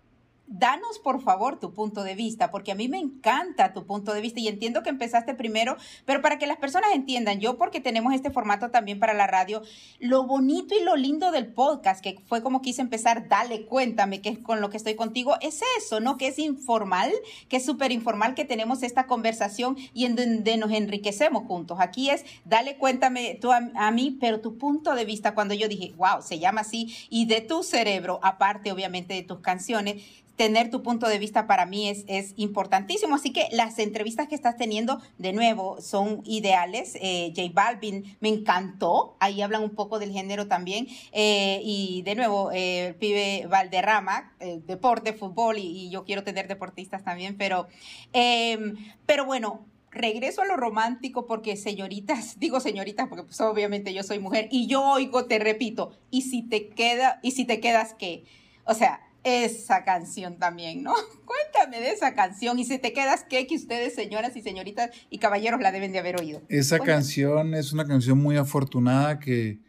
danos 0.58 0.98
por 0.98 1.22
favor 1.22 1.58
tu 1.58 1.72
punto 1.72 2.04
de 2.04 2.14
vista, 2.14 2.50
porque 2.50 2.72
a 2.72 2.74
mí 2.74 2.88
me 2.88 2.98
encanta 2.98 3.72
tu 3.72 3.86
punto 3.86 4.12
de 4.12 4.20
vista 4.20 4.40
y 4.40 4.48
entiendo 4.48 4.82
que 4.82 4.90
empezaste 4.90 5.34
primero, 5.34 5.76
pero 6.04 6.20
para 6.20 6.38
que 6.38 6.46
las 6.46 6.58
personas 6.58 6.90
entiendan, 6.94 7.40
yo 7.40 7.56
porque 7.56 7.80
tenemos 7.80 8.14
este 8.14 8.30
formato 8.30 8.70
también 8.70 8.98
para 8.98 9.14
la 9.14 9.26
radio, 9.26 9.62
lo 9.98 10.24
bonito 10.24 10.74
y 10.74 10.82
lo 10.82 10.96
lindo 10.96 11.30
del 11.30 11.46
podcast, 11.46 12.02
que 12.02 12.18
fue 12.26 12.42
como 12.42 12.62
quise 12.62 12.82
empezar, 12.82 13.28
dale, 13.28 13.66
cuéntame, 13.66 14.20
que 14.20 14.28
es 14.28 14.38
con 14.38 14.60
lo 14.60 14.70
que 14.70 14.76
estoy 14.76 14.94
contigo, 14.94 15.36
es 15.40 15.60
eso, 15.78 16.00
¿no? 16.00 16.16
Que 16.16 16.28
es 16.28 16.38
informal, 16.38 17.12
que 17.48 17.56
es 17.56 17.64
súper 17.64 17.92
informal, 17.92 18.34
que 18.34 18.44
tenemos 18.44 18.82
esta 18.82 19.06
conversación 19.06 19.76
y 19.94 20.04
en 20.04 20.16
donde 20.16 20.56
nos 20.56 20.72
enriquecemos 20.72 21.44
juntos. 21.46 21.78
Aquí 21.80 22.10
es, 22.10 22.24
dale, 22.44 22.76
cuéntame 22.76 23.38
tú 23.40 23.52
a, 23.52 23.70
a 23.74 23.90
mí, 23.90 24.16
pero 24.20 24.40
tu 24.40 24.58
punto 24.58 24.94
de 24.94 25.04
vista, 25.04 25.34
cuando 25.34 25.54
yo 25.54 25.68
dije, 25.68 25.92
wow, 25.96 26.20
se 26.20 26.38
llama 26.38 26.60
así, 26.60 26.94
y 27.08 27.26
de 27.26 27.40
tu 27.40 27.62
cerebro, 27.62 28.20
aparte 28.22 28.70
obviamente 28.70 29.14
de 29.14 29.22
tus 29.22 29.40
canciones, 29.40 30.02
tener 30.42 30.70
tu 30.70 30.82
punto 30.82 31.06
de 31.06 31.20
vista 31.20 31.46
para 31.46 31.66
mí 31.66 31.88
es, 31.88 32.34
importantísimo. 32.34 33.14
Así 33.14 33.32
que 33.32 33.46
las 33.52 33.78
entrevistas 33.78 34.26
que 34.26 34.34
estás 34.34 34.56
teniendo, 34.56 35.00
de 35.16 35.32
nuevo, 35.32 35.80
son 35.80 36.20
ideales. 36.24 36.98
Eh, 37.00 37.32
J 37.36 37.48
Balvin 37.54 38.16
me 38.18 38.28
encantó. 38.28 39.16
Ahí 39.20 39.40
hablan 39.40 39.62
un 39.62 39.76
poco 39.76 40.00
del 40.00 40.10
género 40.10 40.48
también. 40.48 40.88
Eh, 41.12 41.60
y 41.62 42.02
de 42.02 42.16
nuevo, 42.16 42.50
eh, 42.50 42.88
el 42.88 42.96
pibe 42.96 43.46
Valderrama, 43.48 44.32
deporte, 44.66 45.12
fútbol, 45.12 45.58
y, 45.58 45.86
y, 45.86 45.90
yo 45.90 46.04
quiero 46.04 46.24
tener 46.24 46.48
deportistas 46.48 47.04
también. 47.04 47.36
Pero, 47.36 47.68
em, 48.12 48.74
pero 49.06 49.24
bueno, 49.24 49.64
regreso 49.92 50.42
a 50.42 50.46
lo 50.46 50.56
romántico 50.56 51.24
porque 51.24 51.56
señoritas, 51.56 52.36
digo 52.40 52.58
señoritas 52.58 53.06
porque 53.06 53.22
pues 53.22 53.40
obviamente 53.40 53.94
yo 53.94 54.02
soy 54.02 54.18
mujer 54.18 54.48
y 54.50 54.66
yo 54.66 54.82
oigo, 54.82 55.26
te 55.26 55.38
repito, 55.38 55.92
y 56.10 56.22
si 56.22 56.42
te 56.42 56.68
queda, 56.68 57.20
y 57.22 57.30
si 57.30 57.44
te 57.44 57.60
quedas 57.60 57.94
qué, 57.94 58.24
o 58.64 58.74
sea, 58.74 59.00
esa 59.24 59.84
canción 59.84 60.38
también, 60.38 60.82
¿no? 60.82 60.94
Cuéntame 61.24 61.80
de 61.80 61.92
esa 61.92 62.14
canción 62.14 62.58
y 62.58 62.64
si 62.64 62.78
te 62.78 62.92
quedas, 62.92 63.24
¿qué 63.28 63.46
que 63.46 63.56
ustedes, 63.56 63.94
señoras 63.94 64.36
y 64.36 64.42
señoritas 64.42 64.90
y 65.10 65.18
caballeros, 65.18 65.60
la 65.60 65.72
deben 65.72 65.92
de 65.92 65.98
haber 65.98 66.20
oído? 66.20 66.42
Esa 66.48 66.78
Cuéntame. 66.78 66.98
canción 66.98 67.54
es 67.54 67.72
una 67.72 67.86
canción 67.86 68.18
muy 68.18 68.36
afortunada 68.36 69.18
que 69.18 69.60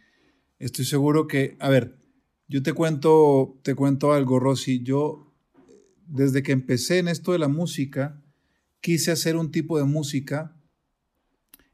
estoy 0.60 0.86
seguro 0.86 1.28
que, 1.28 1.56
a 1.60 1.70
ver, 1.70 1.98
yo 2.48 2.62
te 2.64 2.74
cuento, 2.74 3.60
te 3.64 3.76
cuento 3.76 4.14
algo, 4.14 4.40
Rosy. 4.40 4.84
Yo, 4.84 5.34
desde 6.08 6.44
que 6.44 6.52
empecé 6.52 7.00
en 7.00 7.08
esto 7.08 7.32
de 7.32 7.40
la 7.40 7.48
música, 7.48 8.22
quise 8.82 9.12
hacer 9.12 9.38
un 9.38 9.52
tipo 9.52 9.78
de 9.78 9.86
música 9.86 10.56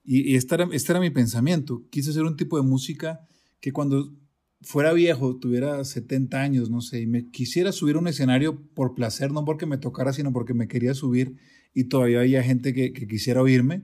y, 0.03 0.31
y 0.31 0.35
este, 0.35 0.55
era, 0.55 0.67
este 0.71 0.91
era 0.91 0.99
mi 0.99 1.09
pensamiento. 1.09 1.83
Quise 1.89 2.11
hacer 2.11 2.23
un 2.23 2.37
tipo 2.37 2.57
de 2.57 2.63
música 2.63 3.27
que 3.59 3.73
cuando 3.73 4.13
fuera 4.61 4.93
viejo, 4.93 5.37
tuviera 5.37 5.83
70 5.83 6.41
años, 6.41 6.69
no 6.69 6.81
sé, 6.81 7.01
y 7.01 7.07
me 7.07 7.29
quisiera 7.29 7.71
subir 7.71 7.95
a 7.95 7.99
un 7.99 8.07
escenario 8.07 8.61
por 8.73 8.93
placer, 8.93 9.31
no 9.31 9.45
porque 9.45 9.65
me 9.65 9.77
tocara, 9.77 10.13
sino 10.13 10.33
porque 10.33 10.53
me 10.53 10.67
quería 10.67 10.93
subir 10.93 11.37
y 11.73 11.85
todavía 11.85 12.19
había 12.19 12.43
gente 12.43 12.73
que, 12.73 12.93
que 12.93 13.07
quisiera 13.07 13.41
oírme, 13.41 13.83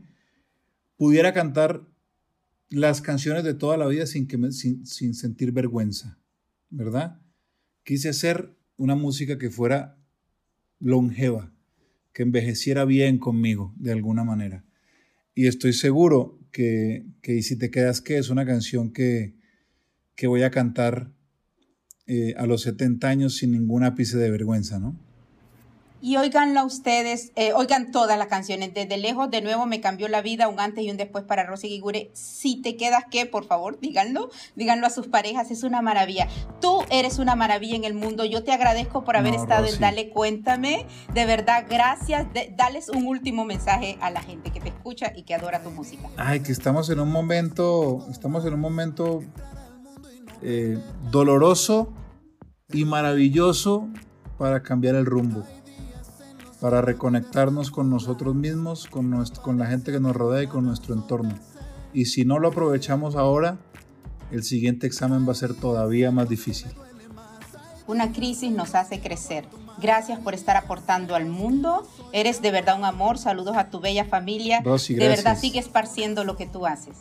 pudiera 0.98 1.34
cantar 1.34 1.88
las 2.70 3.02
canciones 3.02 3.44
de 3.44 3.54
toda 3.54 3.78
la 3.78 3.88
vida 3.88 4.06
sin, 4.06 4.28
que 4.28 4.52
sin, 4.52 4.86
sin 4.86 5.14
sentir 5.14 5.52
vergüenza, 5.52 6.20
¿verdad? 6.70 7.22
Quise 7.84 8.10
hacer 8.10 8.56
una 8.76 8.96
música 8.96 9.38
que 9.38 9.50
fuera 9.50 9.98
longeva, 10.80 11.54
que 12.12 12.24
envejeciera 12.24 12.86
bien 12.86 13.18
conmigo 13.18 13.74
de 13.78 13.92
alguna 13.92 14.24
manera. 14.24 14.66
Y 15.34 15.48
estoy 15.48 15.74
seguro 15.74 16.40
que, 16.52 17.06
que 17.22 17.36
Y 17.36 17.44
si 17.44 17.58
te 17.58 17.70
quedas 17.70 18.02
que 18.02 18.18
es 18.18 18.30
una 18.30 18.46
canción 18.46 18.92
que, 18.92 19.36
que 20.16 20.28
voy 20.28 20.44
a 20.44 20.52
cantar 20.52 21.12
eh, 22.08 22.34
a 22.38 22.46
los 22.46 22.62
70 22.62 23.08
años 23.08 23.38
sin 23.38 23.52
ningún 23.52 23.84
ápice 23.84 24.18
de 24.18 24.30
vergüenza, 24.30 24.80
¿no? 24.80 24.96
Y 26.06 26.18
oiganla 26.18 26.64
ustedes, 26.64 27.32
eh, 27.36 27.52
oigan 27.54 27.90
todas 27.92 28.16
las 28.20 28.28
canciones. 28.28 28.76
Desde 28.76 28.96
lejos, 28.98 29.32
de 29.32 29.42
nuevo, 29.42 29.66
me 29.66 29.82
cambió 29.82 30.08
la 30.08 30.22
vida, 30.22 30.48
un 30.48 30.60
antes 30.60 30.84
y 30.84 30.92
un 30.92 30.98
después 30.98 31.24
para 31.24 31.46
Rosy 31.46 31.68
Guigure. 31.68 32.12
Si 32.14 32.62
te 32.62 32.76
quedas, 32.76 33.06
¿qué? 33.10 33.26
Por 33.26 33.48
favor, 33.48 33.80
díganlo. 33.80 34.30
Díganlo 34.56 34.86
a 34.86 34.92
sus 34.92 35.08
parejas, 35.08 35.50
es 35.50 35.64
una 35.64 35.82
maravilla. 35.82 36.28
Tú 36.62 36.84
eres 36.92 37.18
una 37.18 37.36
maravilla 37.36 37.76
en 37.76 37.86
el 37.86 37.96
mundo. 37.96 38.24
Yo 38.24 38.44
te 38.44 38.52
agradezco 38.52 39.04
por 39.04 39.18
haber 39.18 39.34
no, 39.34 39.42
estado 39.42 39.64
Rosy. 39.64 39.76
en 39.76 39.82
Dale 39.82 40.10
Cuéntame. 40.10 40.86
De 41.16 41.26
verdad, 41.26 41.66
gracias. 41.68 42.32
De, 42.34 42.54
dales 42.56 42.90
un 42.90 43.08
último 43.08 43.44
mensaje 43.44 43.98
a 44.00 44.12
la 44.12 44.22
gente 44.22 44.52
que 44.52 44.60
te 44.60 44.70
escucha 44.70 45.12
y 45.16 45.24
que 45.24 45.34
adora 45.34 45.64
tu 45.64 45.72
música. 45.72 46.08
Ay, 46.18 46.42
que 46.42 46.52
estamos 46.52 46.88
en 46.92 47.00
un 47.00 47.12
momento, 47.12 48.06
estamos 48.12 48.46
en 48.46 48.54
un 48.54 48.60
momento 48.60 49.24
eh, 50.42 50.78
doloroso 51.12 51.94
y 52.72 52.86
maravilloso 52.86 53.88
para 54.38 54.64
cambiar 54.64 54.96
el 54.96 55.06
rumbo, 55.06 55.44
para 56.60 56.82
reconectarnos 56.82 57.72
con 57.72 57.90
nosotros 57.90 58.36
mismos, 58.36 58.88
con, 58.88 59.10
nuestro, 59.10 59.42
con 59.42 59.58
la 59.58 59.68
gente 59.68 59.92
que 59.92 60.00
nos 60.00 60.16
rodea 60.16 60.44
y 60.44 60.48
con 60.48 60.66
nuestro 60.66 60.94
entorno. 60.94 61.36
Y 61.94 62.06
si 62.06 62.26
no 62.26 62.40
lo 62.40 62.50
aprovechamos 62.50 63.16
ahora, 63.16 63.58
el 64.32 64.44
siguiente 64.44 64.88
examen 64.88 65.28
va 65.28 65.32
a 65.32 65.36
ser 65.36 65.54
todavía 65.54 66.12
más 66.12 66.28
difícil. 66.28 66.72
Una 67.88 68.12
crisis 68.12 68.52
nos 68.52 68.76
hace 68.76 69.00
crecer. 69.00 69.46
Gracias 69.78 70.20
por 70.20 70.34
estar 70.34 70.58
aportando 70.58 71.16
al 71.16 71.28
mundo. 71.28 71.88
Eres 72.12 72.42
de 72.42 72.50
verdad 72.50 72.78
un 72.78 72.86
amor. 72.86 73.18
Saludos 73.18 73.56
a 73.58 73.70
tu 73.70 73.80
bella 73.80 74.06
familia. 74.06 74.62
Rosy, 74.64 74.96
de 74.96 75.08
verdad 75.08 75.38
sigue 75.38 75.60
esparciendo 75.60 76.24
lo 76.24 76.36
que 76.36 76.48
tú 76.48 76.66
haces. 76.66 76.96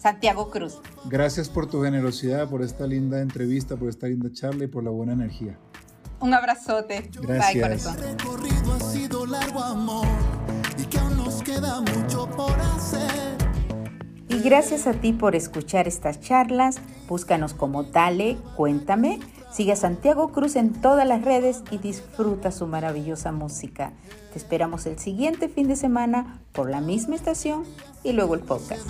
Santiago 0.00 0.50
Cruz. 0.50 0.80
Gracias 1.06 1.48
por 1.48 1.66
tu 1.68 1.82
generosidad, 1.82 2.48
por 2.48 2.62
esta 2.62 2.86
linda 2.86 3.20
entrevista, 3.20 3.76
por 3.76 3.88
esta 3.88 4.06
linda 4.06 4.30
charla 4.32 4.64
y 4.64 4.66
por 4.68 4.84
la 4.84 4.90
buena 4.90 5.12
energía. 5.12 5.58
Un 6.20 6.32
abrazote. 6.34 7.10
Gracias. 7.20 7.52
Bye, 7.52 7.62
corazón. 7.62 7.96
El 7.98 8.18
recorrido 8.18 8.72
ha 8.72 8.80
sido 8.80 9.26
largo 9.26 9.62
amor 9.62 10.06
y 10.78 10.84
que 10.84 10.98
aún 10.98 11.16
nos 11.16 11.42
queda 11.42 11.80
mucho 11.80 12.28
por 12.30 12.52
hacer. 12.52 13.36
Y 14.28 14.40
gracias 14.40 14.86
a 14.86 14.92
ti 14.92 15.12
por 15.12 15.36
escuchar 15.36 15.86
estas 15.86 16.20
charlas. 16.20 16.78
Búscanos 17.08 17.54
como 17.54 17.84
Dale, 17.84 18.38
Cuéntame. 18.56 19.20
Sigue 19.56 19.72
a 19.72 19.76
Santiago 19.76 20.32
Cruz 20.32 20.54
en 20.54 20.74
todas 20.82 21.08
las 21.08 21.22
redes 21.22 21.62
y 21.70 21.78
disfruta 21.78 22.52
su 22.52 22.66
maravillosa 22.66 23.32
música. 23.32 23.94
Te 24.30 24.38
esperamos 24.38 24.84
el 24.84 24.98
siguiente 24.98 25.48
fin 25.48 25.66
de 25.66 25.76
semana 25.76 26.42
por 26.52 26.68
la 26.68 26.82
misma 26.82 27.14
estación 27.14 27.64
y 28.04 28.12
luego 28.12 28.34
el 28.34 28.42
podcast. 28.42 28.86